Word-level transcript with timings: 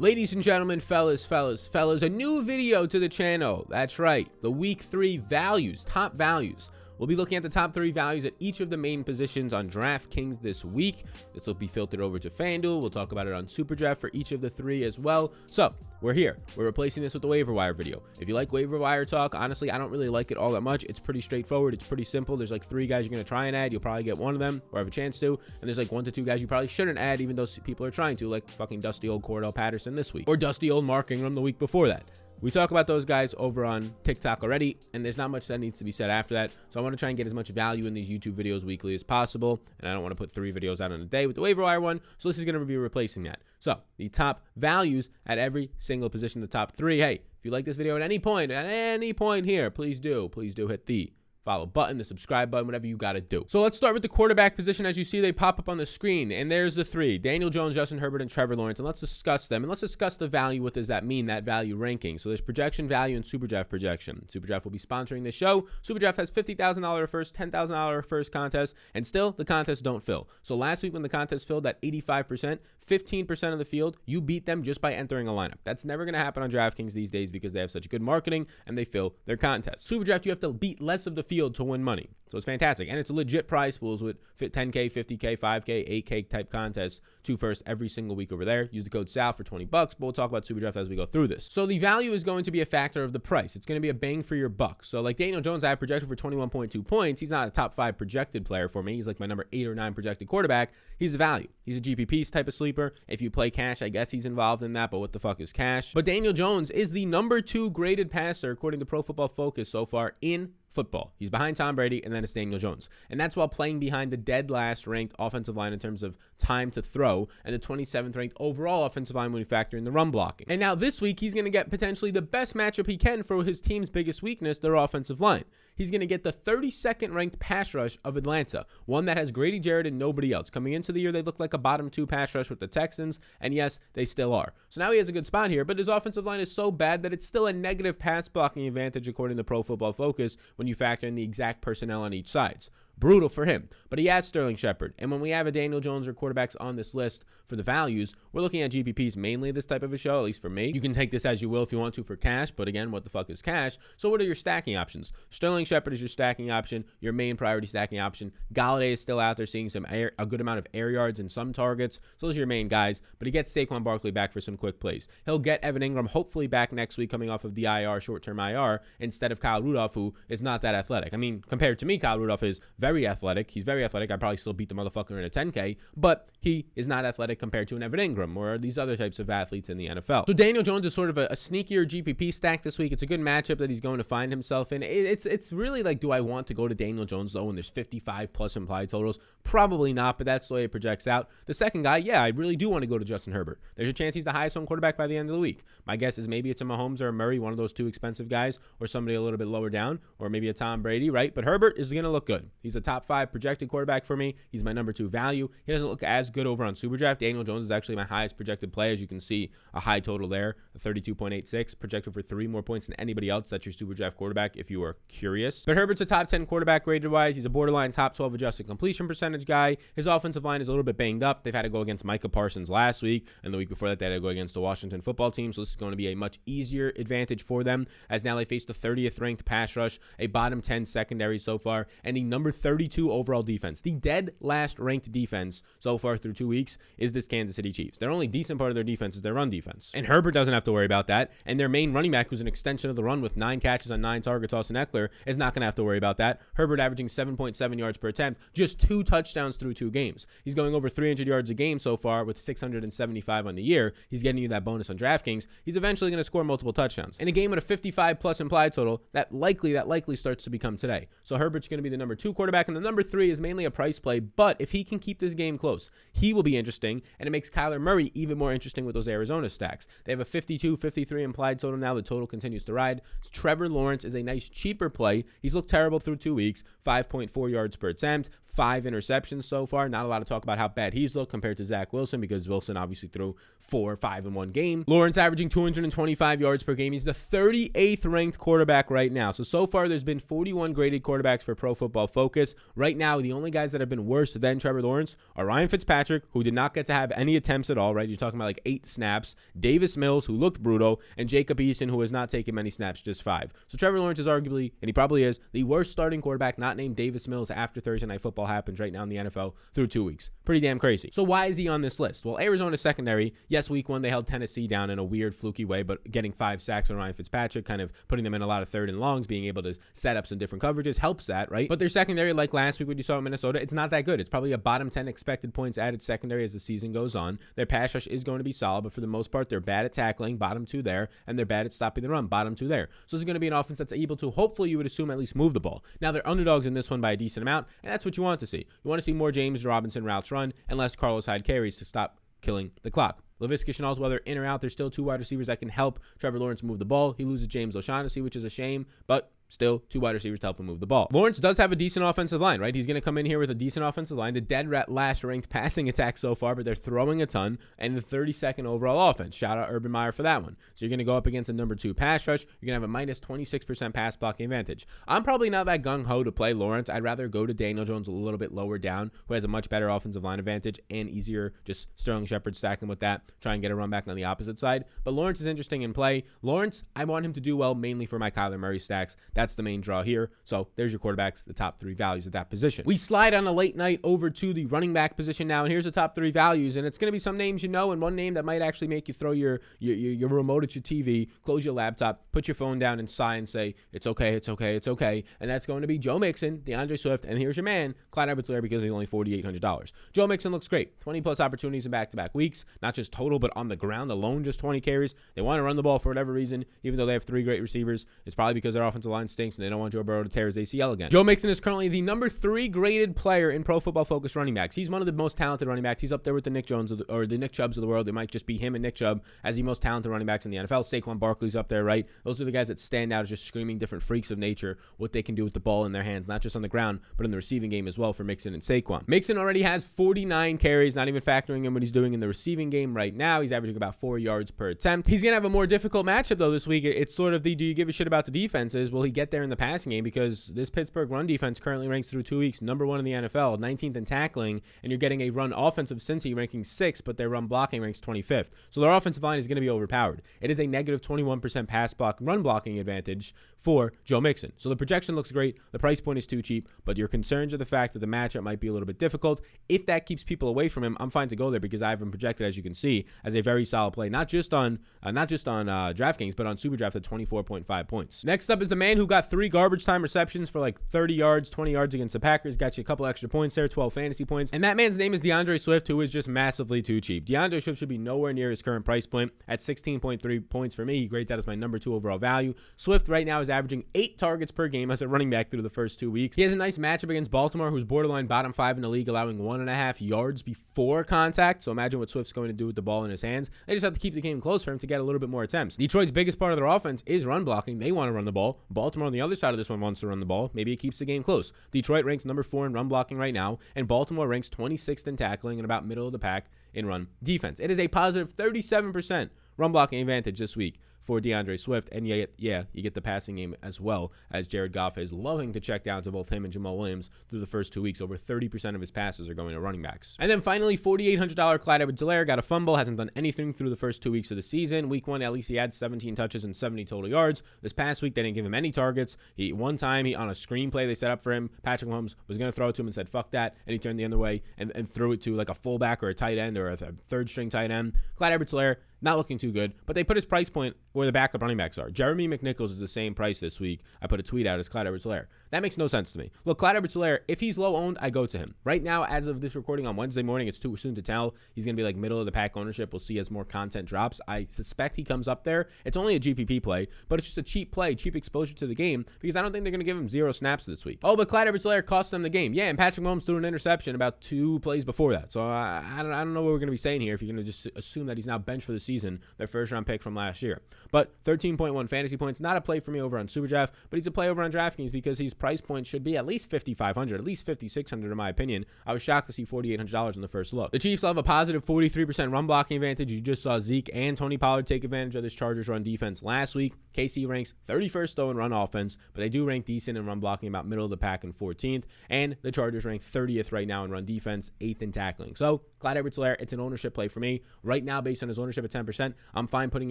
Ladies 0.00 0.32
and 0.32 0.42
gentlemen, 0.42 0.80
fellas, 0.80 1.26
fellas, 1.26 1.68
fellas, 1.68 2.00
a 2.00 2.08
new 2.08 2.42
video 2.42 2.86
to 2.86 2.98
the 2.98 3.06
channel. 3.06 3.66
That's 3.68 3.98
right, 3.98 4.26
the 4.40 4.50
week 4.50 4.80
three 4.80 5.18
values, 5.18 5.84
top 5.84 6.14
values. 6.14 6.70
We'll 7.00 7.06
be 7.06 7.16
looking 7.16 7.38
at 7.38 7.42
the 7.42 7.48
top 7.48 7.72
three 7.72 7.92
values 7.92 8.26
at 8.26 8.34
each 8.40 8.60
of 8.60 8.68
the 8.68 8.76
main 8.76 9.02
positions 9.02 9.54
on 9.54 9.70
DraftKings 9.70 10.38
this 10.42 10.66
week. 10.66 11.06
This 11.32 11.46
will 11.46 11.54
be 11.54 11.66
filtered 11.66 12.02
over 12.02 12.18
to 12.18 12.28
FanDuel. 12.28 12.78
We'll 12.78 12.90
talk 12.90 13.12
about 13.12 13.26
it 13.26 13.32
on 13.32 13.46
SuperDraft 13.46 13.96
for 13.96 14.10
each 14.12 14.32
of 14.32 14.42
the 14.42 14.50
three 14.50 14.84
as 14.84 14.98
well. 14.98 15.32
So 15.46 15.72
we're 16.02 16.12
here. 16.12 16.36
We're 16.56 16.66
replacing 16.66 17.02
this 17.02 17.14
with 17.14 17.22
the 17.22 17.28
waiver 17.28 17.54
wire 17.54 17.72
video. 17.72 18.02
If 18.20 18.28
you 18.28 18.34
like 18.34 18.52
waiver 18.52 18.76
wire 18.76 19.06
talk, 19.06 19.34
honestly, 19.34 19.70
I 19.70 19.78
don't 19.78 19.90
really 19.90 20.10
like 20.10 20.30
it 20.30 20.36
all 20.36 20.52
that 20.52 20.60
much. 20.60 20.84
It's 20.84 21.00
pretty 21.00 21.22
straightforward. 21.22 21.72
It's 21.72 21.86
pretty 21.86 22.04
simple. 22.04 22.36
There's 22.36 22.50
like 22.50 22.68
three 22.68 22.86
guys 22.86 23.06
you're 23.06 23.12
going 23.12 23.24
to 23.24 23.28
try 23.28 23.46
and 23.46 23.56
add. 23.56 23.72
You'll 23.72 23.80
probably 23.80 24.02
get 24.02 24.18
one 24.18 24.34
of 24.34 24.40
them 24.40 24.60
or 24.70 24.78
have 24.78 24.88
a 24.88 24.90
chance 24.90 25.18
to. 25.20 25.38
And 25.62 25.68
there's 25.68 25.78
like 25.78 25.90
one 25.90 26.04
to 26.04 26.12
two 26.12 26.24
guys 26.24 26.42
you 26.42 26.46
probably 26.46 26.68
shouldn't 26.68 26.98
add, 26.98 27.22
even 27.22 27.34
though 27.34 27.46
people 27.64 27.86
are 27.86 27.90
trying 27.90 28.18
to, 28.18 28.28
like 28.28 28.46
fucking 28.46 28.80
dusty 28.80 29.08
old 29.08 29.22
Cordarrelle 29.22 29.54
Patterson 29.54 29.94
this 29.94 30.12
week 30.12 30.28
or 30.28 30.36
dusty 30.36 30.70
old 30.70 30.84
Mark 30.84 31.10
Ingram 31.10 31.34
the 31.34 31.40
week 31.40 31.58
before 31.58 31.88
that. 31.88 32.04
We 32.42 32.50
talk 32.50 32.70
about 32.70 32.86
those 32.86 33.04
guys 33.04 33.34
over 33.36 33.66
on 33.66 33.92
TikTok 34.02 34.42
already, 34.42 34.78
and 34.94 35.04
there's 35.04 35.18
not 35.18 35.30
much 35.30 35.46
that 35.48 35.58
needs 35.58 35.76
to 35.76 35.84
be 35.84 35.92
said 35.92 36.08
after 36.08 36.32
that. 36.34 36.50
So 36.70 36.80
I 36.80 36.82
want 36.82 36.94
to 36.94 36.96
try 36.98 37.10
and 37.10 37.18
get 37.18 37.26
as 37.26 37.34
much 37.34 37.48
value 37.48 37.84
in 37.84 37.92
these 37.92 38.08
YouTube 38.08 38.32
videos 38.32 38.64
weekly 38.64 38.94
as 38.94 39.02
possible, 39.02 39.60
and 39.78 39.90
I 39.90 39.92
don't 39.92 40.02
want 40.02 40.12
to 40.12 40.16
put 40.16 40.32
three 40.32 40.50
videos 40.50 40.80
out 40.80 40.90
in 40.90 41.02
a 41.02 41.04
day 41.04 41.26
with 41.26 41.36
the 41.36 41.42
waiver 41.42 41.60
wire 41.60 41.82
one. 41.82 42.00
So 42.16 42.30
this 42.30 42.38
is 42.38 42.46
going 42.46 42.58
to 42.58 42.64
be 42.64 42.78
replacing 42.78 43.24
that. 43.24 43.40
So 43.58 43.80
the 43.98 44.08
top 44.08 44.42
values 44.56 45.10
at 45.26 45.36
every 45.36 45.70
single 45.76 46.08
position, 46.08 46.40
the 46.40 46.46
top 46.46 46.74
three. 46.76 46.98
Hey, 46.98 47.16
if 47.38 47.44
you 47.44 47.50
like 47.50 47.66
this 47.66 47.76
video 47.76 47.94
at 47.96 48.02
any 48.02 48.18
point, 48.18 48.50
at 48.50 48.64
any 48.64 49.12
point 49.12 49.44
here, 49.44 49.70
please 49.70 50.00
do, 50.00 50.30
please 50.30 50.54
do 50.54 50.66
hit 50.66 50.86
the 50.86 51.12
follow 51.44 51.66
button, 51.66 51.98
the 51.98 52.04
subscribe 52.04 52.50
button, 52.50 52.66
whatever 52.66 52.86
you 52.86 52.96
got 52.96 53.12
to 53.12 53.20
do. 53.20 53.44
So 53.48 53.60
let's 53.60 53.76
start 53.76 53.94
with 53.94 54.02
the 54.02 54.08
quarterback 54.08 54.56
position. 54.56 54.86
As 54.86 54.98
you 54.98 55.04
see, 55.04 55.20
they 55.20 55.32
pop 55.32 55.58
up 55.58 55.68
on 55.68 55.78
the 55.78 55.86
screen, 55.86 56.32
and 56.32 56.50
there's 56.50 56.74
the 56.74 56.84
three 56.84 57.18
Daniel 57.18 57.50
Jones, 57.50 57.74
Justin 57.74 57.98
Herbert, 57.98 58.22
and 58.22 58.30
Trevor 58.30 58.56
Lawrence. 58.56 58.78
And 58.78 58.86
let's 58.86 59.00
discuss 59.00 59.48
them. 59.48 59.62
And 59.62 59.68
let's 59.68 59.80
discuss 59.80 60.16
the 60.16 60.28
value. 60.28 60.62
What 60.62 60.74
does 60.74 60.88
that 60.88 61.04
mean, 61.04 61.26
that 61.26 61.44
value 61.44 61.76
ranking? 61.76 62.18
So 62.18 62.28
there's 62.28 62.40
projection 62.40 62.88
value 62.88 63.16
and 63.16 63.24
Superdraft 63.24 63.68
projection. 63.68 64.24
Superdraft 64.26 64.64
will 64.64 64.70
be 64.70 64.78
sponsoring 64.78 65.24
this 65.24 65.34
show. 65.34 65.66
Superdraft 65.82 66.16
has 66.16 66.30
$50,000 66.30 67.08
first, 67.08 67.34
$10,000 67.34 68.06
first 68.06 68.32
contest, 68.32 68.74
and 68.94 69.06
still 69.06 69.32
the 69.32 69.44
contests 69.44 69.80
don't 69.80 70.02
fill. 70.02 70.28
So 70.42 70.54
last 70.54 70.82
week 70.82 70.92
when 70.92 71.02
the 71.02 71.08
contest 71.08 71.48
filled 71.48 71.66
at 71.66 71.80
85%, 71.82 72.58
15% 72.90 73.52
of 73.52 73.58
the 73.58 73.64
field, 73.64 73.96
you 74.04 74.20
beat 74.20 74.46
them 74.46 74.62
just 74.62 74.80
by 74.80 74.92
entering 74.92 75.28
a 75.28 75.30
lineup. 75.30 75.58
That's 75.62 75.84
never 75.84 76.04
going 76.04 76.14
to 76.14 76.18
happen 76.18 76.42
on 76.42 76.50
DraftKings 76.50 76.92
these 76.92 77.10
days 77.10 77.30
because 77.30 77.52
they 77.52 77.60
have 77.60 77.70
such 77.70 77.88
good 77.88 78.02
marketing 78.02 78.46
and 78.66 78.76
they 78.76 78.84
fill 78.84 79.14
their 79.26 79.36
contests. 79.36 79.88
Superdraft, 79.88 80.24
you 80.24 80.32
have 80.32 80.40
to 80.40 80.52
beat 80.52 80.80
less 80.80 81.06
of 81.06 81.14
the 81.14 81.22
field 81.22 81.54
to 81.54 81.64
win 81.64 81.84
money. 81.84 82.08
So 82.30 82.36
it's 82.36 82.44
fantastic. 82.44 82.88
And 82.88 82.98
it's 82.98 83.10
a 83.10 83.12
legit 83.12 83.48
prize 83.48 83.78
pools 83.78 84.02
with 84.02 84.16
10K, 84.38 84.92
50K, 84.92 85.38
5K, 85.38 86.04
8K 86.04 86.28
type 86.28 86.50
contests, 86.50 87.00
two 87.24 87.36
first 87.36 87.62
every 87.66 87.88
single 87.88 88.14
week 88.14 88.30
over 88.30 88.44
there. 88.44 88.68
Use 88.70 88.84
the 88.84 88.90
code 88.90 89.10
SAL 89.10 89.32
for 89.32 89.42
20 89.42 89.64
bucks, 89.64 89.94
but 89.94 90.06
we'll 90.06 90.12
talk 90.12 90.30
about 90.30 90.44
Superdraft 90.44 90.76
as 90.76 90.88
we 90.88 90.96
go 90.96 91.06
through 91.06 91.28
this. 91.28 91.48
So 91.50 91.66
the 91.66 91.78
value 91.78 92.12
is 92.12 92.22
going 92.22 92.44
to 92.44 92.50
be 92.50 92.60
a 92.60 92.66
factor 92.66 93.02
of 93.02 93.12
the 93.12 93.20
price. 93.20 93.56
It's 93.56 93.66
going 93.66 93.76
to 93.76 93.82
be 93.82 93.88
a 93.88 93.94
bang 93.94 94.22
for 94.22 94.36
your 94.36 94.48
buck. 94.48 94.84
So 94.84 95.00
like 95.00 95.16
Daniel 95.16 95.40
Jones, 95.40 95.64
I 95.64 95.74
projected 95.74 96.08
for 96.08 96.16
21.2 96.16 96.86
points. 96.86 97.20
He's 97.20 97.30
not 97.30 97.48
a 97.48 97.50
top 97.50 97.74
five 97.74 97.98
projected 97.98 98.44
player 98.44 98.68
for 98.68 98.82
me. 98.82 98.94
He's 98.94 99.08
like 99.08 99.18
my 99.18 99.26
number 99.26 99.46
eight 99.52 99.66
or 99.66 99.74
nine 99.74 99.92
projected 99.92 100.28
quarterback. 100.28 100.72
He's 100.98 101.14
a 101.14 101.18
value. 101.18 101.48
He's 101.64 101.78
a 101.78 101.80
GPP 101.80 102.30
type 102.30 102.46
of 102.46 102.54
sleeper. 102.54 102.79
If 103.08 103.22
you 103.22 103.30
play 103.30 103.50
cash, 103.50 103.82
I 103.82 103.88
guess 103.88 104.10
he's 104.10 104.26
involved 104.26 104.62
in 104.62 104.72
that, 104.74 104.90
but 104.90 104.98
what 104.98 105.12
the 105.12 105.20
fuck 105.20 105.40
is 105.40 105.52
cash? 105.52 105.92
But 105.92 106.04
Daniel 106.04 106.32
Jones 106.32 106.70
is 106.70 106.92
the 106.92 107.06
number 107.06 107.40
two 107.40 107.70
graded 107.70 108.10
passer 108.10 108.50
according 108.50 108.80
to 108.80 108.86
Pro 108.86 109.02
Football 109.02 109.28
Focus 109.28 109.68
so 109.68 109.86
far 109.86 110.14
in 110.20 110.52
football. 110.72 111.12
He's 111.16 111.30
behind 111.30 111.56
Tom 111.56 111.76
Brady, 111.76 112.02
and 112.04 112.14
then 112.14 112.24
it's 112.24 112.32
Daniel 112.32 112.58
Jones. 112.58 112.88
And 113.08 113.20
that's 113.20 113.36
while 113.36 113.48
playing 113.48 113.80
behind 113.80 114.12
the 114.12 114.16
dead 114.16 114.50
last 114.50 114.86
ranked 114.86 115.14
offensive 115.18 115.56
line 115.56 115.72
in 115.72 115.78
terms 115.78 116.02
of 116.02 116.16
time 116.38 116.70
to 116.72 116.82
throw, 116.82 117.28
and 117.44 117.54
the 117.54 117.58
27th 117.58 118.16
ranked 118.16 118.36
overall 118.40 118.84
offensive 118.84 119.16
line 119.16 119.32
when 119.32 119.40
you 119.40 119.44
factor 119.44 119.76
in 119.76 119.84
the 119.84 119.90
run 119.90 120.10
blocking. 120.10 120.46
And 120.48 120.60
now 120.60 120.74
this 120.74 121.00
week, 121.00 121.20
he's 121.20 121.34
going 121.34 121.44
to 121.44 121.50
get 121.50 121.70
potentially 121.70 122.10
the 122.10 122.22
best 122.22 122.54
matchup 122.54 122.86
he 122.86 122.96
can 122.96 123.22
for 123.22 123.42
his 123.44 123.60
team's 123.60 123.90
biggest 123.90 124.22
weakness, 124.22 124.58
their 124.58 124.74
offensive 124.74 125.20
line. 125.20 125.44
He's 125.80 125.90
going 125.90 126.00
to 126.02 126.06
get 126.06 126.24
the 126.24 126.32
32nd 126.32 127.14
ranked 127.14 127.38
pass 127.38 127.72
rush 127.72 127.96
of 128.04 128.18
Atlanta, 128.18 128.66
one 128.84 129.06
that 129.06 129.16
has 129.16 129.30
Grady 129.30 129.58
Jarrett 129.58 129.86
and 129.86 129.98
nobody 129.98 130.30
else. 130.30 130.50
Coming 130.50 130.74
into 130.74 130.92
the 130.92 131.00
year, 131.00 131.10
they 131.10 131.22
looked 131.22 131.40
like 131.40 131.54
a 131.54 131.58
bottom 131.58 131.88
two 131.88 132.06
pass 132.06 132.34
rush 132.34 132.50
with 132.50 132.60
the 132.60 132.66
Texans, 132.66 133.18
and 133.40 133.54
yes, 133.54 133.80
they 133.94 134.04
still 134.04 134.34
are. 134.34 134.52
So 134.68 134.82
now 134.82 134.92
he 134.92 134.98
has 134.98 135.08
a 135.08 135.12
good 135.12 135.26
spot 135.26 135.48
here, 135.48 135.64
but 135.64 135.78
his 135.78 135.88
offensive 135.88 136.26
line 136.26 136.40
is 136.40 136.52
so 136.52 136.70
bad 136.70 137.02
that 137.02 137.14
it's 137.14 137.26
still 137.26 137.46
a 137.46 137.52
negative 137.54 137.98
pass 137.98 138.28
blocking 138.28 138.66
advantage 138.66 139.08
according 139.08 139.38
to 139.38 139.44
Pro 139.44 139.62
Football 139.62 139.94
Focus 139.94 140.36
when 140.60 140.66
you 140.66 140.74
factor 140.74 141.06
in 141.06 141.14
the 141.14 141.22
exact 141.22 141.62
personnel 141.62 142.02
on 142.02 142.12
each 142.12 142.28
sides. 142.28 142.70
Brutal 143.00 143.28
for 143.28 143.46
him. 143.46 143.68
But 143.88 143.98
he 143.98 144.06
has 144.06 144.26
Sterling 144.26 144.56
Shepard. 144.56 144.94
And 144.98 145.10
when 145.10 145.20
we 145.20 145.30
have 145.30 145.46
a 145.46 145.52
Daniel 145.52 145.80
Jones 145.80 146.06
or 146.06 146.14
quarterbacks 146.14 146.54
on 146.60 146.76
this 146.76 146.94
list 146.94 147.24
for 147.48 147.56
the 147.56 147.62
values, 147.62 148.14
we're 148.32 148.42
looking 148.42 148.62
at 148.62 148.70
GPPs 148.70 149.16
mainly 149.16 149.50
this 149.50 149.66
type 149.66 149.82
of 149.82 149.92
a 149.92 149.98
show, 149.98 150.18
at 150.18 150.24
least 150.24 150.40
for 150.40 150.50
me. 150.50 150.70
You 150.72 150.80
can 150.80 150.92
take 150.92 151.10
this 151.10 151.24
as 151.24 151.42
you 151.42 151.48
will 151.48 151.62
if 151.64 151.72
you 151.72 151.78
want 151.78 151.94
to 151.94 152.04
for 152.04 152.14
cash, 152.14 152.52
but 152.52 152.68
again, 152.68 152.92
what 152.92 153.02
the 153.02 153.10
fuck 153.10 153.28
is 153.30 153.42
cash? 153.42 153.78
So 153.96 154.08
what 154.08 154.20
are 154.20 154.24
your 154.24 154.36
stacking 154.36 154.76
options? 154.76 155.12
Sterling 155.30 155.64
Shepard 155.64 155.92
is 155.92 156.00
your 156.00 156.08
stacking 156.08 156.50
option, 156.50 156.84
your 157.00 157.12
main 157.12 157.36
priority 157.36 157.66
stacking 157.66 157.98
option. 157.98 158.32
Golladay 158.52 158.92
is 158.92 159.00
still 159.00 159.18
out 159.18 159.36
there 159.36 159.46
seeing 159.46 159.68
some 159.68 159.86
air, 159.90 160.12
a 160.18 160.26
good 160.26 160.40
amount 160.40 160.58
of 160.58 160.66
air 160.74 160.90
yards 160.90 161.18
and 161.18 161.32
some 161.32 161.52
targets. 161.52 161.98
So 162.18 162.26
those 162.26 162.36
are 162.36 162.40
your 162.40 162.46
main 162.46 162.68
guys. 162.68 163.02
But 163.18 163.26
he 163.26 163.32
gets 163.32 163.52
Saquon 163.52 163.82
Barkley 163.82 164.10
back 164.10 164.32
for 164.32 164.40
some 164.40 164.56
quick 164.56 164.78
plays. 164.78 165.08
He'll 165.24 165.38
get 165.38 165.64
Evan 165.64 165.82
Engram 165.82 166.08
hopefully 166.08 166.46
back 166.46 166.72
next 166.72 166.98
week 166.98 167.10
coming 167.10 167.30
off 167.30 167.44
of 167.44 167.54
the 167.54 167.64
IR, 167.64 168.00
short-term 168.00 168.38
IR, 168.38 168.82
instead 168.98 169.32
of 169.32 169.40
Kyle 169.40 169.62
Rudolph, 169.62 169.94
who 169.94 170.14
is 170.28 170.42
not 170.42 170.60
that 170.62 170.74
athletic. 170.74 171.14
I 171.14 171.16
mean, 171.16 171.42
compared 171.48 171.78
to 171.80 171.86
me, 171.86 171.98
Kyle 171.98 172.18
Rudolph 172.18 172.42
is 172.42 172.60
very 172.78 172.89
athletic. 172.98 173.50
He's 173.50 173.64
very 173.64 173.84
athletic. 173.84 174.10
I 174.10 174.16
probably 174.16 174.36
still 174.36 174.52
beat 174.52 174.68
the 174.68 174.74
motherfucker 174.74 175.12
in 175.12 175.24
a 175.24 175.30
10K, 175.30 175.76
but 175.96 176.28
he 176.40 176.66
is 176.76 176.88
not 176.88 177.04
athletic 177.04 177.38
compared 177.38 177.68
to 177.68 177.76
an 177.76 177.82
Evan 177.82 178.00
Engram 178.00 178.36
or 178.36 178.58
these 178.58 178.78
other 178.78 178.96
types 178.96 179.18
of 179.18 179.28
athletes 179.30 179.68
in 179.68 179.76
the 179.76 179.88
NFL. 179.88 180.26
So 180.26 180.32
Daniel 180.32 180.62
Jones 180.62 180.86
is 180.86 180.94
sort 180.94 181.10
of 181.10 181.18
a, 181.18 181.26
a 181.26 181.34
sneakier 181.34 181.86
GPP 181.86 182.32
stack 182.32 182.62
this 182.62 182.78
week. 182.78 182.92
It's 182.92 183.02
a 183.02 183.06
good 183.06 183.20
matchup 183.20 183.58
that 183.58 183.70
he's 183.70 183.80
going 183.80 183.98
to 183.98 184.04
find 184.04 184.32
himself 184.32 184.72
in. 184.72 184.82
It, 184.82 184.86
it's 184.90 185.26
it's 185.26 185.52
really 185.52 185.82
like, 185.82 186.00
do 186.00 186.10
I 186.10 186.20
want 186.20 186.46
to 186.48 186.54
go 186.54 186.68
to 186.68 186.74
Daniel 186.74 187.04
Jones 187.04 187.32
though 187.32 187.44
when 187.44 187.56
there's 187.56 187.70
55 187.70 188.32
plus 188.32 188.56
implied 188.56 188.88
totals? 188.88 189.18
Probably 189.44 189.92
not, 189.92 190.18
but 190.18 190.26
that's 190.26 190.48
the 190.48 190.54
way 190.54 190.64
it 190.64 190.70
projects 190.70 191.06
out. 191.06 191.28
The 191.46 191.54
second 191.54 191.82
guy, 191.82 191.98
yeah, 191.98 192.22
I 192.22 192.28
really 192.28 192.56
do 192.56 192.68
want 192.68 192.82
to 192.82 192.86
go 192.86 192.98
to 192.98 193.04
Justin 193.04 193.32
Herbert. 193.32 193.60
There's 193.76 193.88
a 193.88 193.92
chance 193.92 194.14
he's 194.14 194.24
the 194.24 194.32
highest 194.32 194.54
home 194.54 194.66
quarterback 194.66 194.96
by 194.96 195.06
the 195.06 195.16
end 195.16 195.28
of 195.28 195.34
the 195.34 195.40
week. 195.40 195.64
My 195.86 195.96
guess 195.96 196.18
is 196.18 196.28
maybe 196.28 196.50
it's 196.50 196.60
a 196.60 196.64
Mahomes 196.64 197.00
or 197.00 197.08
a 197.08 197.12
Murray, 197.12 197.38
one 197.38 197.52
of 197.52 197.58
those 197.58 197.72
two 197.72 197.86
expensive 197.86 198.28
guys, 198.28 198.58
or 198.80 198.86
somebody 198.86 199.14
a 199.14 199.22
little 199.22 199.38
bit 199.38 199.48
lower 199.48 199.70
down, 199.70 200.00
or 200.18 200.28
maybe 200.28 200.48
a 200.48 200.54
Tom 200.54 200.82
Brady, 200.82 201.10
right? 201.10 201.34
But 201.34 201.44
Herbert 201.44 201.78
is 201.78 201.92
going 201.92 202.04
to 202.04 202.10
look 202.10 202.26
good. 202.26 202.50
He's 202.62 202.76
a 202.76 202.79
top 202.80 203.04
five 203.04 203.30
projected 203.30 203.68
quarterback 203.68 204.04
for 204.04 204.16
me. 204.16 204.36
He's 204.50 204.64
my 204.64 204.72
number 204.72 204.92
two 204.92 205.08
value. 205.08 205.48
He 205.66 205.72
doesn't 205.72 205.86
look 205.86 206.02
as 206.02 206.30
good 206.30 206.46
over 206.46 206.64
on 206.64 206.74
Superdraft. 206.74 207.18
Daniel 207.18 207.44
Jones 207.44 207.64
is 207.64 207.70
actually 207.70 207.96
my 207.96 208.04
highest 208.04 208.36
projected 208.36 208.72
play. 208.72 208.92
As 208.92 209.00
you 209.00 209.06
can 209.06 209.20
see, 209.20 209.50
a 209.74 209.80
high 209.80 210.00
total 210.00 210.28
there, 210.28 210.56
a 210.74 210.78
32.86, 210.78 211.78
projected 211.78 212.14
for 212.14 212.22
three 212.22 212.46
more 212.46 212.62
points 212.62 212.86
than 212.86 212.98
anybody 212.98 213.28
else. 213.28 213.50
That's 213.50 213.66
your 213.66 213.72
Superdraft 213.72 214.16
quarterback 214.16 214.56
if 214.56 214.70
you 214.70 214.82
are 214.82 214.96
curious. 215.08 215.64
But 215.64 215.76
Herbert's 215.76 216.00
a 216.00 216.06
top 216.06 216.28
10 216.28 216.46
quarterback 216.46 216.86
rated 216.86 217.10
wise. 217.10 217.36
He's 217.36 217.44
a 217.44 217.50
borderline 217.50 217.92
top 217.92 218.14
12 218.14 218.34
adjusted 218.34 218.66
completion 218.66 219.08
percentage 219.08 219.46
guy. 219.46 219.76
His 219.96 220.06
offensive 220.06 220.44
line 220.44 220.60
is 220.60 220.68
a 220.68 220.70
little 220.70 220.84
bit 220.84 220.96
banged 220.96 221.22
up. 221.22 221.44
They've 221.44 221.54
had 221.54 221.62
to 221.62 221.68
go 221.68 221.80
against 221.80 222.04
Micah 222.04 222.28
Parsons 222.28 222.70
last 222.70 223.02
week, 223.02 223.28
and 223.42 223.52
the 223.52 223.58
week 223.58 223.68
before 223.68 223.88
that, 223.88 223.98
they 223.98 224.06
had 224.06 224.12
to 224.12 224.20
go 224.20 224.28
against 224.28 224.54
the 224.54 224.60
Washington 224.60 225.00
football 225.00 225.30
team. 225.30 225.52
So 225.52 225.62
this 225.62 225.70
is 225.70 225.76
going 225.76 225.92
to 225.92 225.96
be 225.96 226.08
a 226.08 226.16
much 226.16 226.38
easier 226.46 226.92
advantage 226.96 227.42
for 227.42 227.64
them 227.64 227.86
as 228.08 228.24
now 228.24 228.36
they 228.36 228.44
face 228.44 228.64
the 228.64 228.72
30th 228.72 229.20
ranked 229.20 229.44
pass 229.44 229.76
rush, 229.76 229.98
a 230.18 230.26
bottom 230.26 230.60
10 230.60 230.86
secondary 230.86 231.38
so 231.38 231.58
far, 231.58 231.86
and 232.04 232.16
the 232.16 232.22
number 232.22 232.52
32 232.60 233.10
overall 233.10 233.42
defense. 233.42 233.80
The 233.80 233.92
dead 233.92 234.34
last 234.40 234.78
ranked 234.78 235.10
defense 235.10 235.62
so 235.78 235.98
far 235.98 236.16
through 236.16 236.34
two 236.34 236.48
weeks 236.48 236.78
is 236.98 237.12
this 237.12 237.26
Kansas 237.26 237.56
City 237.56 237.72
Chiefs. 237.72 237.98
Their 237.98 238.10
only 238.10 238.26
decent 238.26 238.58
part 238.58 238.70
of 238.70 238.74
their 238.74 238.84
defense 238.84 239.16
is 239.16 239.22
their 239.22 239.34
run 239.34 239.50
defense. 239.50 239.90
And 239.94 240.06
Herbert 240.06 240.32
doesn't 240.32 240.52
have 240.52 240.64
to 240.64 240.72
worry 240.72 240.86
about 240.86 241.06
that. 241.08 241.30
And 241.46 241.58
their 241.58 241.68
main 241.68 241.92
running 241.92 242.10
back, 242.10 242.28
who's 242.28 242.40
an 242.40 242.48
extension 242.48 242.90
of 242.90 242.96
the 242.96 243.04
run 243.04 243.22
with 243.22 243.36
nine 243.36 243.60
catches 243.60 243.90
on 243.90 244.00
nine 244.00 244.22
targets, 244.22 244.52
Austin 244.52 244.76
Ekeler, 244.76 245.08
is 245.26 245.36
not 245.36 245.54
going 245.54 245.60
to 245.60 245.66
have 245.66 245.74
to 245.76 245.84
worry 245.84 245.98
about 245.98 246.18
that. 246.18 246.40
Herbert 246.54 246.80
averaging 246.80 247.08
7.7 247.08 247.78
yards 247.78 247.98
per 247.98 248.08
attempt, 248.08 248.40
just 248.52 248.80
two 248.80 249.02
touchdowns 249.02 249.56
through 249.56 249.74
two 249.74 249.90
games. 249.90 250.26
He's 250.44 250.54
going 250.54 250.74
over 250.74 250.88
300 250.88 251.26
yards 251.26 251.50
a 251.50 251.54
game 251.54 251.78
so 251.78 251.96
far 251.96 252.24
with 252.24 252.38
675 252.38 253.46
on 253.46 253.54
the 253.54 253.62
year. 253.62 253.94
He's 254.08 254.22
getting 254.22 254.42
you 254.42 254.48
that 254.48 254.64
bonus 254.64 254.90
on 254.90 254.98
DraftKings. 254.98 255.46
He's 255.64 255.76
eventually 255.76 256.10
going 256.10 256.20
to 256.20 256.24
score 256.24 256.44
multiple 256.44 256.72
touchdowns. 256.72 257.18
In 257.18 257.28
a 257.28 257.32
game 257.32 257.50
with 257.50 257.58
a 257.58 257.62
55 257.62 258.20
plus 258.20 258.40
implied 258.40 258.72
total, 258.72 259.02
that 259.12 259.32
likely 259.34 259.72
that 259.72 259.88
likely 259.88 260.16
starts 260.16 260.44
to 260.44 260.50
become 260.50 260.76
today. 260.76 261.08
So 261.22 261.36
Herbert's 261.36 261.68
going 261.68 261.78
to 261.78 261.82
be 261.82 261.88
the 261.88 261.96
number 261.96 262.14
two 262.14 262.32
quarterback, 262.32 262.49
and 262.54 262.76
the 262.76 262.80
number 262.80 263.02
three 263.02 263.30
is 263.30 263.40
mainly 263.40 263.64
a 263.64 263.70
price 263.70 263.98
play. 263.98 264.20
But 264.20 264.56
if 264.58 264.72
he 264.72 264.84
can 264.84 264.98
keep 264.98 265.18
this 265.18 265.34
game 265.34 265.58
close, 265.58 265.90
he 266.12 266.32
will 266.32 266.42
be 266.42 266.56
interesting, 266.56 267.02
and 267.18 267.26
it 267.26 267.30
makes 267.30 267.50
Kyler 267.50 267.80
Murray 267.80 268.10
even 268.14 268.38
more 268.38 268.52
interesting 268.52 268.84
with 268.84 268.94
those 268.94 269.08
Arizona 269.08 269.48
stacks. 269.48 269.86
They 270.04 270.12
have 270.12 270.20
a 270.20 270.24
52, 270.24 270.76
53 270.76 271.22
implied 271.22 271.58
total 271.58 271.78
now. 271.78 271.94
The 271.94 272.02
total 272.02 272.26
continues 272.26 272.64
to 272.64 272.72
ride. 272.72 273.02
Trevor 273.30 273.68
Lawrence 273.68 274.04
is 274.04 274.14
a 274.14 274.22
nice 274.22 274.48
cheaper 274.48 274.88
play. 274.88 275.24
He's 275.40 275.54
looked 275.54 275.70
terrible 275.70 276.00
through 276.00 276.16
two 276.16 276.34
weeks, 276.34 276.64
5.4 276.86 277.50
yards 277.50 277.76
per 277.76 277.88
attempt, 277.88 278.30
five 278.50 278.84
interceptions 278.84 279.44
so 279.44 279.66
far. 279.66 279.88
Not 279.88 280.04
a 280.04 280.08
lot 280.08 280.22
of 280.22 280.28
talk 280.28 280.42
about 280.42 280.58
how 280.58 280.68
bad 280.68 280.92
he's 280.92 281.14
looked 281.14 281.30
compared 281.30 281.56
to 281.58 281.64
Zach 281.64 281.92
Wilson 281.92 282.20
because 282.20 282.48
Wilson 282.48 282.76
obviously 282.76 283.08
threw 283.08 283.36
four, 283.58 283.96
five 283.96 284.26
in 284.26 284.34
one 284.34 284.50
game. 284.50 284.84
Lawrence 284.86 285.16
averaging 285.16 285.48
225 285.48 286.40
yards 286.40 286.62
per 286.62 286.74
game. 286.74 286.92
He's 286.92 287.04
the 287.04 287.12
38th 287.12 288.10
ranked 288.10 288.38
quarterback 288.38 288.90
right 288.90 289.12
now. 289.12 289.32
So, 289.32 289.44
so 289.44 289.66
far, 289.66 289.88
there's 289.88 290.04
been 290.04 290.18
41 290.18 290.72
graded 290.72 291.02
quarterbacks 291.02 291.42
for 291.42 291.54
Pro 291.54 291.74
Football 291.74 292.08
Focus. 292.08 292.39
Focus. 292.40 292.54
Right 292.76 292.96
now, 292.96 293.20
the 293.20 293.32
only 293.32 293.50
guys 293.50 293.72
that 293.72 293.80
have 293.80 293.90
been 293.90 294.06
worse 294.06 294.32
than 294.32 294.58
Trevor 294.58 294.82
Lawrence 294.82 295.16
are 295.36 295.46
Ryan 295.46 295.68
Fitzpatrick, 295.68 296.24
who 296.32 296.42
did 296.42 296.54
not 296.54 296.74
get 296.74 296.86
to 296.86 296.92
have 296.92 297.12
any 297.12 297.36
attempts 297.36 297.70
at 297.70 297.78
all, 297.78 297.94
right? 297.94 298.08
You're 298.08 298.16
talking 298.16 298.38
about 298.38 298.46
like 298.46 298.60
eight 298.64 298.86
snaps, 298.86 299.34
Davis 299.58 299.96
Mills, 299.96 300.26
who 300.26 300.32
looked 300.32 300.62
brutal, 300.62 301.00
and 301.16 301.28
Jacob 301.28 301.58
Eason, 301.58 301.90
who 301.90 302.00
has 302.00 302.12
not 302.12 302.30
taken 302.30 302.54
many 302.54 302.70
snaps, 302.70 303.02
just 303.02 303.22
five. 303.22 303.52
So 303.68 303.76
Trevor 303.76 304.00
Lawrence 304.00 304.18
is 304.18 304.26
arguably, 304.26 304.72
and 304.80 304.88
he 304.88 304.92
probably 304.92 305.22
is, 305.22 305.40
the 305.52 305.64
worst 305.64 305.92
starting 305.92 306.20
quarterback 306.22 306.58
not 306.58 306.76
named 306.76 306.96
Davis 306.96 307.28
Mills 307.28 307.50
after 307.50 307.80
Thursday 307.80 308.06
Night 308.06 308.22
Football 308.22 308.46
happens 308.46 308.80
right 308.80 308.92
now 308.92 309.02
in 309.02 309.08
the 309.08 309.16
NFL 309.16 309.54
through 309.74 309.88
two 309.88 310.04
weeks. 310.04 310.30
Pretty 310.44 310.60
damn 310.60 310.78
crazy. 310.78 311.10
So 311.12 311.22
why 311.22 311.46
is 311.46 311.56
he 311.56 311.68
on 311.68 311.82
this 311.82 312.00
list? 312.00 312.24
Well, 312.24 312.38
Arizona 312.40 312.76
secondary, 312.76 313.34
yes, 313.48 313.68
week 313.68 313.88
one 313.88 314.02
they 314.02 314.10
held 314.10 314.26
Tennessee 314.26 314.66
down 314.66 314.90
in 314.90 314.98
a 314.98 315.04
weird, 315.04 315.34
fluky 315.34 315.64
way, 315.64 315.82
but 315.82 316.10
getting 316.10 316.32
five 316.32 316.60
sacks 316.62 316.90
on 316.90 316.96
Ryan 316.96 317.14
Fitzpatrick, 317.14 317.64
kind 317.64 317.82
of 317.82 317.92
putting 318.08 318.24
them 318.24 318.34
in 318.34 318.42
a 318.42 318.46
lot 318.46 318.62
of 318.62 318.68
third 318.68 318.88
and 318.88 318.98
longs, 318.98 319.26
being 319.26 319.44
able 319.44 319.62
to 319.62 319.76
set 319.94 320.16
up 320.16 320.26
some 320.26 320.38
different 320.38 320.62
coverages 320.62 320.96
helps 320.98 321.26
that, 321.26 321.50
right? 321.50 321.68
But 321.68 321.78
their 321.78 321.88
secondary, 321.88 322.29
like 322.36 322.52
last 322.52 322.78
week 322.78 322.88
when 322.88 322.96
you 322.96 323.02
saw 323.02 323.18
in 323.18 323.24
Minnesota, 323.24 323.60
it's 323.60 323.72
not 323.72 323.90
that 323.90 324.04
good. 324.04 324.20
It's 324.20 324.30
probably 324.30 324.52
a 324.52 324.58
bottom 324.58 324.90
10 324.90 325.08
expected 325.08 325.54
points 325.54 325.78
added 325.78 326.02
secondary 326.02 326.44
as 326.44 326.52
the 326.52 326.60
season 326.60 326.92
goes 326.92 327.14
on. 327.14 327.38
Their 327.56 327.66
pass 327.66 327.94
rush 327.94 328.06
is 328.06 328.24
going 328.24 328.38
to 328.38 328.44
be 328.44 328.52
solid, 328.52 328.82
but 328.82 328.92
for 328.92 329.00
the 329.00 329.06
most 329.06 329.30
part, 329.30 329.48
they're 329.48 329.60
bad 329.60 329.84
at 329.84 329.92
tackling, 329.92 330.36
bottom 330.36 330.66
two 330.66 330.82
there, 330.82 331.08
and 331.26 331.38
they're 331.38 331.46
bad 331.46 331.66
at 331.66 331.72
stopping 331.72 332.02
the 332.02 332.10
run, 332.10 332.26
bottom 332.26 332.54
two 332.54 332.68
there. 332.68 332.88
So 333.06 333.16
this 333.16 333.20
is 333.20 333.24
going 333.24 333.34
to 333.34 333.40
be 333.40 333.48
an 333.48 333.52
offense 333.52 333.78
that's 333.78 333.92
able 333.92 334.16
to, 334.16 334.30
hopefully, 334.30 334.70
you 334.70 334.76
would 334.76 334.86
assume, 334.86 335.10
at 335.10 335.18
least 335.18 335.36
move 335.36 335.54
the 335.54 335.60
ball. 335.60 335.84
Now, 336.00 336.12
they're 336.12 336.28
underdogs 336.28 336.66
in 336.66 336.74
this 336.74 336.90
one 336.90 337.00
by 337.00 337.12
a 337.12 337.16
decent 337.16 337.42
amount, 337.42 337.66
and 337.82 337.92
that's 337.92 338.04
what 338.04 338.16
you 338.16 338.22
want 338.22 338.40
to 338.40 338.46
see. 338.46 338.66
You 338.84 338.88
want 338.88 338.98
to 338.98 339.04
see 339.04 339.12
more 339.12 339.32
James 339.32 339.64
Robinson 339.64 340.04
routes 340.04 340.30
run 340.30 340.52
and 340.68 340.78
less 340.78 340.96
Carlos 340.96 341.26
Hyde 341.26 341.44
carries 341.44 341.76
to 341.78 341.84
stop 341.84 342.18
killing 342.40 342.72
the 342.82 342.90
clock. 342.90 343.22
Laviska 343.40 343.72
Shenault, 343.72 343.98
whether 343.98 344.18
in 344.18 344.36
or 344.36 344.44
out, 344.44 344.60
there's 344.60 344.72
still 344.72 344.90
two 344.90 345.04
wide 345.04 345.18
receivers 345.18 345.46
that 345.46 345.60
can 345.60 345.68
help 345.68 345.98
Trevor 346.18 346.38
Lawrence 346.38 346.62
move 346.62 346.78
the 346.78 346.84
ball. 346.84 347.12
He 347.12 347.24
loses 347.24 347.48
James 347.48 347.74
O'Shaughnessy, 347.74 348.20
which 348.20 348.36
is 348.36 348.44
a 348.44 348.50
shame, 348.50 348.86
but 349.06 349.32
Still, 349.50 349.80
two 349.90 350.00
wide 350.00 350.14
receivers 350.14 350.40
to 350.40 350.46
help 350.46 350.58
him 350.58 350.66
move 350.66 350.80
the 350.80 350.86
ball. 350.86 351.08
Lawrence 351.12 351.38
does 351.38 351.58
have 351.58 351.72
a 351.72 351.76
decent 351.76 352.06
offensive 352.06 352.40
line, 352.40 352.60
right? 352.60 352.74
He's 352.74 352.86
going 352.86 352.94
to 352.94 353.00
come 353.00 353.18
in 353.18 353.26
here 353.26 353.38
with 353.38 353.50
a 353.50 353.54
decent 353.54 353.84
offensive 353.84 354.16
line. 354.16 354.32
The 354.32 354.40
dead 354.40 354.70
rat 354.70 354.90
last 354.90 355.22
ranked 355.22 355.48
passing 355.50 355.88
attack 355.88 356.16
so 356.16 356.34
far, 356.34 356.54
but 356.54 356.64
they're 356.64 356.74
throwing 356.74 357.20
a 357.20 357.26
ton, 357.26 357.58
and 357.76 357.96
the 357.96 358.00
32nd 358.00 358.64
overall 358.64 359.10
offense. 359.10 359.34
Shout 359.34 359.58
out 359.58 359.68
Urban 359.70 359.92
Meyer 359.92 360.12
for 360.12 360.22
that 360.22 360.42
one. 360.42 360.56
So 360.74 360.84
you're 360.84 360.90
going 360.90 360.98
to 360.98 361.04
go 361.04 361.16
up 361.16 361.26
against 361.26 361.50
a 361.50 361.52
number 361.52 361.74
two 361.74 361.92
pass 361.92 362.26
rush. 362.26 362.46
You're 362.60 362.68
going 362.68 362.80
to 362.80 362.82
have 362.82 362.82
a 362.84 362.88
minus 362.88 363.20
26% 363.20 363.92
pass 363.92 364.16
blocking 364.16 364.44
advantage. 364.44 364.86
I'm 365.06 365.24
probably 365.24 365.50
not 365.50 365.66
that 365.66 365.82
gung 365.82 366.06
ho 366.06 366.24
to 366.24 366.32
play 366.32 366.54
Lawrence. 366.54 366.88
I'd 366.88 367.02
rather 367.02 367.28
go 367.28 367.44
to 367.44 367.52
Daniel 367.52 367.84
Jones 367.84 368.08
a 368.08 368.12
little 368.12 368.38
bit 368.38 368.52
lower 368.52 368.78
down, 368.78 369.10
who 369.26 369.34
has 369.34 369.44
a 369.44 369.48
much 369.48 369.68
better 369.68 369.88
offensive 369.88 370.24
line 370.24 370.38
advantage 370.38 370.78
and 370.88 371.08
easier 371.08 371.52
just 371.64 371.88
Sterling 371.96 372.26
Shepard 372.26 372.56
stacking 372.56 372.88
with 372.88 373.00
that, 373.00 373.22
try 373.40 373.54
and 373.54 373.62
get 373.62 373.70
a 373.70 373.74
run 373.74 373.90
back 373.90 374.06
on 374.06 374.16
the 374.16 374.24
opposite 374.24 374.58
side. 374.58 374.84
But 375.04 375.14
Lawrence 375.14 375.40
is 375.40 375.46
interesting 375.46 375.82
in 375.82 375.92
play. 375.92 376.24
Lawrence, 376.42 376.84
I 376.94 377.04
want 377.04 377.24
him 377.24 377.32
to 377.34 377.40
do 377.40 377.56
well 377.56 377.74
mainly 377.74 378.06
for 378.06 378.18
my 378.18 378.30
Kyler 378.30 378.58
Murray 378.58 378.78
stacks. 378.78 379.16
That's 379.40 379.54
the 379.54 379.62
main 379.62 379.80
draw 379.80 380.02
here. 380.02 380.30
So 380.44 380.68
there's 380.76 380.92
your 380.92 381.00
quarterbacks, 381.00 381.42
the 381.44 381.54
top 381.54 381.80
three 381.80 381.94
values 381.94 382.26
at 382.26 382.34
that 382.34 382.50
position. 382.50 382.84
We 382.86 382.98
slide 382.98 383.32
on 383.32 383.46
a 383.46 383.52
late 383.52 383.74
night 383.74 383.98
over 384.04 384.28
to 384.28 384.52
the 384.52 384.66
running 384.66 384.92
back 384.92 385.16
position 385.16 385.48
now, 385.48 385.64
and 385.64 385.72
here's 385.72 385.84
the 385.84 385.90
top 385.90 386.14
three 386.14 386.30
values. 386.30 386.76
And 386.76 386.86
it's 386.86 386.98
going 386.98 387.08
to 387.08 387.12
be 387.12 387.18
some 387.18 387.38
names 387.38 387.62
you 387.62 387.70
know, 387.70 387.92
and 387.92 388.02
one 388.02 388.14
name 388.14 388.34
that 388.34 388.44
might 388.44 388.60
actually 388.60 388.88
make 388.88 389.08
you 389.08 389.14
throw 389.14 389.30
your, 389.30 389.60
your, 389.78 389.94
your, 389.94 390.28
remote 390.28 390.62
at 390.62 390.74
your 390.74 390.82
TV, 390.82 391.30
close 391.42 391.64
your 391.64 391.72
laptop, 391.72 392.22
put 392.32 392.48
your 392.48 392.54
phone 392.54 392.78
down, 392.78 392.98
and 392.98 393.08
sigh 393.08 393.36
and 393.36 393.48
say, 393.48 393.76
It's 393.94 394.06
okay, 394.06 394.34
it's 394.34 394.50
okay, 394.50 394.76
it's 394.76 394.88
okay. 394.88 395.24
And 395.40 395.48
that's 395.48 395.64
going 395.64 395.80
to 395.80 395.88
be 395.88 395.96
Joe 395.96 396.18
Mixon, 396.18 396.60
D'Andre 396.62 396.98
Swift, 396.98 397.24
and 397.24 397.38
here's 397.38 397.56
your 397.56 397.64
man, 397.64 397.94
Clyde 398.10 398.28
Edwards 398.28 398.50
because 398.60 398.82
he's 398.82 398.92
only 398.92 399.06
$4,800. 399.06 399.92
Joe 400.12 400.26
Mixon 400.26 400.52
looks 400.52 400.68
great. 400.68 401.00
20 401.00 401.22
plus 401.22 401.40
opportunities 401.40 401.86
in 401.86 401.90
back 401.90 402.10
to 402.10 402.16
back 402.18 402.34
weeks, 402.34 402.66
not 402.82 402.94
just 402.94 403.10
total, 403.10 403.38
but 403.38 403.52
on 403.56 403.68
the 403.68 403.76
ground 403.76 404.10
alone, 404.10 404.44
just 404.44 404.60
20 404.60 404.82
carries. 404.82 405.14
They 405.34 405.40
want 405.40 405.60
to 405.60 405.62
run 405.62 405.76
the 405.76 405.82
ball 405.82 405.98
for 405.98 406.10
whatever 406.10 406.30
reason, 406.30 406.66
even 406.82 406.98
though 406.98 407.06
they 407.06 407.14
have 407.14 407.24
three 407.24 407.42
great 407.42 407.62
receivers. 407.62 408.04
It's 408.26 408.34
probably 408.34 408.52
because 408.52 408.74
their 408.74 408.84
offensive 408.84 409.10
line 409.10 409.28
stinks 409.30 409.56
and 409.56 409.64
they 409.64 409.70
don't 409.70 409.80
want 409.80 409.92
Joe 409.92 410.02
Burrow 410.02 410.22
to 410.22 410.28
tear 410.28 410.46
his 410.46 410.56
ACL 410.56 410.92
again. 410.92 411.10
Joe 411.10 411.24
Mixon 411.24 411.50
is 411.50 411.60
currently 411.60 411.88
the 411.88 412.02
number 412.02 412.28
three 412.28 412.68
graded 412.68 413.16
player 413.16 413.50
in 413.50 413.64
Pro 413.64 413.80
Football 413.80 414.04
Focus 414.04 414.36
running 414.36 414.54
backs. 414.54 414.76
He's 414.76 414.90
one 414.90 415.02
of 415.02 415.06
the 415.06 415.12
most 415.12 415.36
talented 415.36 415.68
running 415.68 415.82
backs. 415.82 416.00
He's 416.00 416.12
up 416.12 416.24
there 416.24 416.34
with 416.34 416.44
the 416.44 416.50
Nick 416.50 416.66
Jones 416.66 416.90
the, 416.90 417.04
or 417.04 417.26
the 417.26 417.38
Nick 417.38 417.52
Chubbs 417.52 417.76
of 417.76 417.82
the 417.82 417.86
world. 417.86 418.08
It 418.08 418.12
might 418.12 418.30
just 418.30 418.46
be 418.46 418.58
him 418.58 418.74
and 418.74 418.82
Nick 418.82 418.96
Chubb 418.96 419.22
as 419.44 419.56
the 419.56 419.62
most 419.62 419.82
talented 419.82 420.10
running 420.10 420.26
backs 420.26 420.44
in 420.44 420.50
the 420.50 420.58
NFL. 420.58 420.84
Saquon 420.84 421.18
Barkley's 421.18 421.56
up 421.56 421.68
there, 421.68 421.84
right? 421.84 422.06
Those 422.24 422.40
are 422.40 422.44
the 422.44 422.50
guys 422.50 422.68
that 422.68 422.78
stand 422.78 423.12
out 423.12 423.22
as 423.22 423.28
just 423.28 423.44
screaming 423.44 423.78
different 423.78 424.02
freaks 424.02 424.30
of 424.30 424.38
nature, 424.38 424.78
what 424.96 425.12
they 425.12 425.22
can 425.22 425.34
do 425.34 425.44
with 425.44 425.54
the 425.54 425.60
ball 425.60 425.84
in 425.84 425.92
their 425.92 426.02
hands, 426.02 426.28
not 426.28 426.42
just 426.42 426.56
on 426.56 426.62
the 426.62 426.68
ground, 426.68 427.00
but 427.16 427.24
in 427.24 427.30
the 427.30 427.36
receiving 427.36 427.70
game 427.70 427.86
as 427.86 427.96
well 427.96 428.12
for 428.12 428.24
Mixon 428.24 428.54
and 428.54 428.62
Saquon. 428.62 429.06
Mixon 429.06 429.38
already 429.38 429.62
has 429.62 429.84
49 429.84 430.58
carries, 430.58 430.96
not 430.96 431.08
even 431.08 431.22
factoring 431.22 431.64
in 431.64 431.74
what 431.74 431.82
he's 431.82 431.92
doing 431.92 432.14
in 432.14 432.20
the 432.20 432.28
receiving 432.28 432.70
game 432.70 432.96
right 432.96 433.14
now. 433.14 433.40
He's 433.40 433.52
averaging 433.52 433.76
about 433.76 433.94
four 434.00 434.18
yards 434.18 434.50
per 434.50 434.68
attempt. 434.68 435.08
He's 435.08 435.22
going 435.22 435.32
to 435.32 435.36
have 435.36 435.44
a 435.44 435.50
more 435.50 435.66
difficult 435.66 436.06
matchup, 436.06 436.38
though, 436.38 436.50
this 436.50 436.66
week. 436.66 436.84
It's 436.84 437.14
sort 437.14 437.34
of 437.34 437.42
the 437.42 437.54
do 437.54 437.64
you 437.64 437.74
give 437.74 437.88
a 437.88 437.92
shit 437.92 438.06
about 438.06 438.24
the 438.24 438.30
defenses? 438.30 438.90
Will 438.90 439.02
he 439.02 439.10
get 439.10 439.19
there 439.28 439.42
in 439.42 439.50
the 439.50 439.56
passing 439.56 439.90
game? 439.90 440.04
Because 440.04 440.46
this 440.46 440.70
Pittsburgh 440.70 441.10
run 441.10 441.26
defense 441.26 441.60
currently 441.60 441.88
ranks 441.88 442.08
through 442.08 442.22
two 442.22 442.38
weeks 442.38 442.62
number 442.62 442.86
one 442.86 442.98
in 442.98 443.04
the 443.04 443.28
NFL, 443.28 443.58
19th 443.58 443.96
in 443.96 444.04
tackling, 444.06 444.62
and 444.82 444.90
you're 444.90 444.98
getting 444.98 445.20
a 445.20 445.30
run 445.30 445.52
offensive 445.52 445.98
Cincy 445.98 446.34
ranking 446.34 446.64
sixth, 446.64 447.04
but 447.04 447.18
their 447.18 447.28
run 447.28 447.46
blocking 447.46 447.82
ranks 447.82 448.00
25th. 448.00 448.48
So 448.70 448.80
their 448.80 448.90
offensive 448.90 449.22
line 449.22 449.38
is 449.38 449.46
going 449.46 449.56
to 449.56 449.60
be 449.60 449.68
overpowered. 449.68 450.22
It 450.40 450.50
is 450.50 450.58
a 450.58 450.66
negative 450.66 451.02
21% 451.02 451.66
pass 451.66 451.92
block 451.92 452.16
run 452.22 452.42
blocking 452.42 452.78
advantage 452.78 453.34
for 453.60 453.92
Joe 454.04 454.20
Mixon. 454.20 454.52
So 454.56 454.68
the 454.68 454.76
projection 454.76 455.14
looks 455.14 455.30
great. 455.30 455.58
The 455.72 455.78
price 455.78 456.00
point 456.00 456.18
is 456.18 456.26
too 456.26 456.42
cheap, 456.42 456.68
but 456.84 456.96
your 456.96 457.08
concerns 457.08 457.54
are 457.54 457.58
the 457.58 457.66
fact 457.66 457.92
that 457.92 457.98
the 458.00 458.06
matchup 458.06 458.42
might 458.42 458.60
be 458.60 458.68
a 458.68 458.72
little 458.72 458.86
bit 458.86 458.98
difficult. 458.98 459.40
If 459.68 459.86
that 459.86 460.06
keeps 460.06 460.24
people 460.24 460.48
away 460.48 460.68
from 460.68 460.84
him, 460.84 460.96
I'm 461.00 461.10
fine 461.10 461.28
to 461.28 461.36
go 461.36 461.50
there 461.50 461.60
because 461.60 461.82
I 461.82 461.90
have 461.90 462.02
him 462.02 462.10
projected, 462.10 462.46
as 462.46 462.56
you 462.56 462.62
can 462.62 462.74
see, 462.74 463.06
as 463.24 463.34
a 463.34 463.40
very 463.40 463.64
solid 463.64 463.92
play, 463.92 464.08
not 464.08 464.28
just 464.28 464.54
on 464.54 464.78
uh, 465.02 465.10
not 465.10 465.28
just 465.28 465.48
on 465.48 465.68
uh, 465.68 465.92
DraftKings, 465.94 466.36
but 466.36 466.46
on 466.46 466.56
SuperDraft 466.56 466.96
at 466.96 467.02
24.5 467.02 467.88
points. 467.88 468.24
Next 468.24 468.50
up 468.50 468.62
is 468.62 468.68
the 468.68 468.76
man 468.76 468.96
who 468.96 469.06
got 469.06 469.30
three 469.30 469.48
garbage 469.48 469.84
time 469.84 470.02
receptions 470.02 470.50
for 470.50 470.60
like 470.60 470.80
30 470.90 471.14
yards, 471.14 471.50
20 471.50 471.72
yards 471.72 471.94
against 471.94 472.12
the 472.12 472.20
Packers. 472.20 472.56
Got 472.56 472.76
you 472.76 472.82
a 472.82 472.84
couple 472.84 473.06
extra 473.06 473.28
points 473.28 473.54
there, 473.54 473.68
12 473.68 473.92
fantasy 473.92 474.24
points. 474.24 474.52
And 474.52 474.62
that 474.64 474.76
man's 474.76 474.96
name 474.96 475.14
is 475.14 475.20
D'Andre 475.20 475.58
Swift, 475.58 475.88
who 475.88 476.00
is 476.00 476.10
just 476.10 476.28
massively 476.28 476.82
too 476.82 477.00
cheap. 477.00 477.26
D'Andre 477.26 477.60
Swift 477.60 477.78
should 477.78 477.88
be 477.88 477.98
nowhere 477.98 478.32
near 478.32 478.50
his 478.50 478.62
current 478.62 478.84
price 478.84 479.06
point 479.06 479.32
at 479.48 479.60
16.3 479.60 480.48
points 480.48 480.74
for 480.74 480.84
me. 480.84 481.00
He 481.00 481.06
grades 481.06 481.28
that 481.28 481.38
as 481.38 481.46
my 481.46 481.54
number 481.54 481.78
two 481.78 481.94
overall 481.94 482.18
value. 482.18 482.54
Swift 482.76 483.08
right 483.08 483.26
now 483.26 483.40
is 483.40 483.49
averaging 483.50 483.84
eight 483.94 484.18
targets 484.18 484.52
per 484.52 484.68
game 484.68 484.90
as 484.90 485.02
a 485.02 485.08
running 485.08 485.30
back 485.30 485.50
through 485.50 485.62
the 485.62 485.70
first 485.70 485.98
two 485.98 486.10
weeks. 486.10 486.36
He 486.36 486.42
has 486.42 486.52
a 486.52 486.56
nice 486.56 486.78
matchup 486.78 487.10
against 487.10 487.30
Baltimore, 487.30 487.70
who's 487.70 487.84
borderline 487.84 488.26
bottom 488.26 488.52
five 488.52 488.76
in 488.76 488.82
the 488.82 488.88
league, 488.88 489.08
allowing 489.08 489.38
one 489.38 489.60
and 489.60 489.68
a 489.68 489.74
half 489.74 490.00
yards 490.00 490.42
before 490.42 491.04
contact. 491.04 491.62
So 491.62 491.70
imagine 491.70 491.98
what 491.98 492.10
Swift's 492.10 492.32
going 492.32 492.48
to 492.48 492.54
do 492.54 492.66
with 492.66 492.76
the 492.76 492.82
ball 492.82 493.04
in 493.04 493.10
his 493.10 493.22
hands. 493.22 493.50
They 493.66 493.74
just 493.74 493.84
have 493.84 493.94
to 493.94 494.00
keep 494.00 494.14
the 494.14 494.20
game 494.20 494.40
close 494.40 494.64
for 494.64 494.72
him 494.72 494.78
to 494.78 494.86
get 494.86 495.00
a 495.00 495.02
little 495.02 495.18
bit 495.18 495.28
more 495.28 495.42
attempts. 495.42 495.76
Detroit's 495.76 496.10
biggest 496.10 496.38
part 496.38 496.52
of 496.52 496.56
their 496.56 496.66
offense 496.66 497.02
is 497.06 497.26
run 497.26 497.44
blocking. 497.44 497.78
They 497.78 497.92
want 497.92 498.08
to 498.08 498.12
run 498.12 498.24
the 498.24 498.32
ball. 498.32 498.60
Baltimore 498.70 499.06
on 499.06 499.12
the 499.12 499.20
other 499.20 499.36
side 499.36 499.52
of 499.52 499.58
this 499.58 499.68
one 499.68 499.80
wants 499.80 500.00
to 500.00 500.06
run 500.06 500.20
the 500.20 500.26
ball. 500.26 500.50
Maybe 500.54 500.72
it 500.72 500.78
keeps 500.78 500.98
the 500.98 501.04
game 501.04 501.22
close. 501.22 501.52
Detroit 501.70 502.04
ranks 502.04 502.24
number 502.24 502.42
four 502.42 502.66
in 502.66 502.72
run 502.72 502.88
blocking 502.88 503.18
right 503.18 503.34
now, 503.34 503.58
and 503.74 503.88
Baltimore 503.88 504.28
ranks 504.28 504.48
26th 504.48 505.06
in 505.06 505.16
tackling 505.16 505.58
and 505.58 505.64
about 505.64 505.86
middle 505.86 506.06
of 506.06 506.12
the 506.12 506.18
pack 506.18 506.50
in 506.74 506.86
run 506.86 507.08
defense. 507.22 507.60
It 507.60 507.70
is 507.70 507.78
a 507.78 507.88
positive 507.88 508.34
37% 508.34 509.30
run 509.60 509.72
blocking 509.72 510.00
advantage 510.00 510.38
this 510.38 510.56
week 510.56 510.80
for 511.02 511.20
D'Andre 511.20 511.56
Swift. 511.56 511.88
And 511.92 512.06
yet, 512.06 512.30
yeah, 512.36 512.64
you 512.72 512.82
get 512.82 512.94
the 512.94 513.02
passing 513.02 513.36
game 513.36 513.56
as 513.62 513.80
well, 513.80 514.12
as 514.30 514.46
Jared 514.46 514.72
Goff 514.72 514.98
is 514.98 515.12
loving 515.12 515.52
to 515.52 515.60
check 515.60 515.82
down 515.82 516.02
to 516.02 516.10
both 516.10 516.28
him 516.28 516.44
and 516.44 516.52
Jamaal 516.52 516.78
Williams 516.78 517.10
through 517.28 517.40
the 517.40 517.46
first 517.46 517.72
two 517.72 517.82
weeks. 517.82 518.00
Over 518.00 518.16
30% 518.16 518.74
of 518.74 518.80
his 518.80 518.90
passes 518.90 519.28
are 519.28 519.34
going 519.34 519.54
to 519.54 519.60
running 519.60 519.82
backs. 519.82 520.16
And 520.18 520.30
then 520.30 520.40
finally, 520.40 520.78
$4,800 520.78 521.60
Clyde 521.60 521.82
Edwards-Helaire 521.82 522.26
got 522.26 522.38
a 522.38 522.42
fumble, 522.42 522.76
hasn't 522.76 522.96
done 522.96 523.10
anything 523.16 523.52
through 523.52 523.70
the 523.70 523.76
first 523.76 524.02
two 524.02 524.12
weeks 524.12 524.30
of 524.30 524.36
the 524.36 524.42
season. 524.42 524.88
Week 524.88 525.06
one, 525.06 525.22
at 525.22 525.32
least 525.32 525.48
he 525.48 525.56
had 525.56 525.74
17 525.74 526.14
touches 526.14 526.44
and 526.44 526.56
70 526.56 526.84
total 526.84 527.10
yards. 527.10 527.42
This 527.62 527.72
past 527.72 528.02
week, 528.02 528.14
they 528.14 528.22
didn't 528.22 528.36
give 528.36 528.46
him 528.46 528.54
any 528.54 528.70
targets. 528.70 529.16
He 529.34 529.52
One 529.52 529.76
time, 529.76 530.04
he 530.04 530.14
on 530.14 530.28
a 530.28 530.32
screenplay 530.32 530.86
they 530.86 530.94
set 530.94 531.10
up 531.10 531.22
for 531.22 531.32
him, 531.32 531.50
Patrick 531.62 531.90
Mahomes 531.90 532.14
was 532.28 532.38
going 532.38 532.50
to 532.50 532.54
throw 532.54 532.68
it 532.68 532.74
to 532.76 532.82
him 532.82 532.88
and 532.88 532.94
said, 532.94 533.08
fuck 533.08 533.30
that. 533.32 533.56
And 533.66 533.72
he 533.72 533.78
turned 533.78 533.98
the 533.98 534.04
other 534.04 534.18
way 534.18 534.42
and, 534.58 534.70
and 534.74 534.88
threw 534.88 535.12
it 535.12 535.22
to 535.22 535.34
like 535.34 535.48
a 535.48 535.54
fullback 535.54 536.02
or 536.02 536.08
a 536.08 536.14
tight 536.14 536.38
end 536.38 536.56
or 536.56 536.68
a 536.68 536.76
th- 536.76 536.92
third 537.08 537.28
string 537.28 537.50
tight 537.50 537.70
end. 537.70 537.94
Clyde 538.16 538.32
Edwards-Helaire 538.32 538.76
not 539.02 539.16
looking 539.16 539.38
too 539.38 539.52
good, 539.52 539.74
but 539.86 539.94
they 539.94 540.04
put 540.04 540.16
his 540.16 540.24
price 540.24 540.50
point 540.50 540.76
where 540.92 541.06
the 541.06 541.12
backup 541.12 541.40
running 541.40 541.56
backs 541.56 541.78
are. 541.78 541.90
Jeremy 541.90 542.28
McNichols 542.28 542.70
is 542.70 542.78
the 542.78 542.88
same 542.88 543.14
price 543.14 543.40
this 543.40 543.60
week. 543.60 543.80
I 544.02 544.06
put 544.06 544.20
a 544.20 544.22
tweet 544.22 544.46
out 544.46 544.58
as 544.58 544.68
Clyde 544.68 544.86
Edwards-Helaire. 544.86 545.26
That 545.50 545.62
makes 545.62 545.78
no 545.78 545.86
sense 545.86 546.12
to 546.12 546.18
me. 546.18 546.30
Look, 546.44 546.58
Clyde 546.58 546.76
Edwards-Helaire, 546.76 547.20
if 547.28 547.40
he's 547.40 547.58
low 547.58 547.76
owned, 547.76 547.98
I 548.00 548.10
go 548.10 548.26
to 548.26 548.38
him. 548.38 548.54
Right 548.64 548.82
now, 548.82 549.04
as 549.04 549.26
of 549.26 549.40
this 549.40 549.54
recording 549.54 549.86
on 549.86 549.96
Wednesday 549.96 550.22
morning, 550.22 550.48
it's 550.48 550.58
too 550.58 550.76
soon 550.76 550.94
to 550.94 551.02
tell. 551.02 551.34
He's 551.54 551.64
going 551.64 551.76
to 551.76 551.80
be 551.80 551.84
like 551.84 551.96
middle 551.96 552.18
of 552.18 552.26
the 552.26 552.32
pack 552.32 552.56
ownership. 552.56 552.92
We'll 552.92 553.00
see 553.00 553.18
as 553.18 553.30
more 553.30 553.44
content 553.44 553.86
drops. 553.86 554.20
I 554.28 554.46
suspect 554.48 554.96
he 554.96 555.04
comes 555.04 555.28
up 555.28 555.44
there. 555.44 555.68
It's 555.84 555.96
only 555.96 556.16
a 556.16 556.20
GPP 556.20 556.62
play, 556.62 556.88
but 557.08 557.18
it's 557.18 557.28
just 557.28 557.38
a 557.38 557.42
cheap 557.42 557.72
play, 557.72 557.94
cheap 557.94 558.16
exposure 558.16 558.54
to 558.54 558.66
the 558.66 558.74
game 558.74 559.06
because 559.20 559.36
I 559.36 559.42
don't 559.42 559.52
think 559.52 559.64
they're 559.64 559.72
going 559.72 559.80
to 559.80 559.84
give 559.84 559.96
him 559.96 560.08
zero 560.08 560.32
snaps 560.32 560.66
this 560.66 560.84
week. 560.84 560.98
Oh, 561.02 561.16
but 561.16 561.28
Clyde 561.28 561.48
Edwards-Helaire 561.48 561.84
cost 561.86 562.10
them 562.10 562.22
the 562.22 562.30
game. 562.30 562.52
Yeah, 562.54 562.68
and 562.68 562.78
Patrick 562.78 563.06
Mahomes 563.06 563.24
threw 563.24 563.36
an 563.36 563.44
interception 563.44 563.94
about 563.94 564.20
two 564.20 564.58
plays 564.60 564.84
before 564.84 565.12
that. 565.12 565.32
So 565.32 565.42
I, 565.42 565.84
I, 565.96 566.02
don't, 566.02 566.12
I 566.12 566.18
don't 566.18 566.34
know 566.34 566.42
what 566.42 566.52
we're 566.52 566.58
going 566.58 566.68
to 566.68 566.72
be 566.72 566.78
saying 566.78 567.00
here 567.00 567.14
if 567.14 567.22
you're 567.22 567.32
going 567.32 567.44
to 567.44 567.50
just 567.50 567.66
assume 567.76 568.06
that 568.06 568.16
he's 568.16 568.26
now 568.26 568.38
benched 568.38 568.66
for 568.66 568.72
the 568.72 568.80
season, 568.80 568.89
their 568.98 569.46
first 569.46 569.72
round 569.72 569.86
pick 569.86 570.02
from 570.02 570.14
last 570.14 570.42
year. 570.42 570.60
But 570.90 571.12
13.1 571.24 571.88
fantasy 571.88 572.16
points, 572.16 572.40
not 572.40 572.56
a 572.56 572.60
play 572.60 572.80
for 572.80 572.90
me 572.90 573.00
over 573.00 573.18
on 573.18 573.28
Superdraft, 573.28 573.70
but 573.88 573.96
he's 573.96 574.06
a 574.06 574.10
play 574.10 574.28
over 574.28 574.42
on 574.42 574.50
DraftKings 574.50 574.92
because 574.92 575.18
his 575.18 575.34
price 575.34 575.60
point 575.60 575.86
should 575.86 576.02
be 576.02 576.16
at 576.16 576.26
least 576.26 576.50
5500 576.50 577.20
at 577.20 577.24
least 577.24 577.46
5600 577.46 578.10
in 578.10 578.16
my 578.16 578.28
opinion. 578.28 578.66
I 578.86 578.92
was 578.92 579.02
shocked 579.02 579.28
to 579.28 579.32
see 579.32 579.46
$4,800 579.46 580.16
in 580.16 580.22
the 580.22 580.28
first 580.28 580.52
look. 580.52 580.72
The 580.72 580.78
Chiefs 580.78 581.02
have 581.02 581.16
a 581.16 581.22
positive 581.22 581.64
43% 581.64 582.32
run 582.32 582.46
blocking 582.46 582.76
advantage. 582.76 583.10
You 583.10 583.20
just 583.20 583.42
saw 583.42 583.60
Zeke 583.60 583.90
and 583.92 584.16
Tony 584.16 584.36
Pollard 584.36 584.66
take 584.66 584.84
advantage 584.84 585.16
of 585.16 585.22
this 585.22 585.34
Chargers 585.34 585.68
run 585.68 585.82
defense 585.82 586.22
last 586.22 586.54
week. 586.54 586.74
KC 586.94 587.26
ranks 587.26 587.54
31st 587.68 588.14
though 588.14 588.30
in 588.30 588.36
run 588.36 588.52
offense, 588.52 588.98
but 589.12 589.20
they 589.20 589.28
do 589.28 589.44
rank 589.44 589.64
decent 589.64 589.96
in 589.96 590.06
run 590.06 590.20
blocking, 590.20 590.48
about 590.48 590.66
middle 590.66 590.84
of 590.84 590.90
the 590.90 590.96
pack 590.96 591.24
and 591.24 591.36
14th. 591.36 591.84
And 592.08 592.36
the 592.42 592.52
Chargers 592.52 592.84
rank 592.84 593.02
30th 593.02 593.52
right 593.52 593.66
now 593.66 593.84
in 593.84 593.90
run 593.90 594.04
defense, 594.04 594.50
8th 594.60 594.82
in 594.82 594.92
tackling. 594.92 595.36
So 595.36 595.62
Clyde 595.78 595.96
Edwards-Helaire, 595.96 596.36
it's 596.40 596.52
an 596.52 596.60
ownership 596.60 596.94
play 596.94 597.08
for 597.08 597.20
me. 597.20 597.42
Right 597.62 597.84
now, 597.84 598.00
based 598.00 598.22
on 598.22 598.28
his 598.28 598.38
ownership 598.38 598.64
at 598.64 598.70
10%, 598.70 599.14
I'm 599.34 599.46
fine 599.46 599.70
putting 599.70 599.90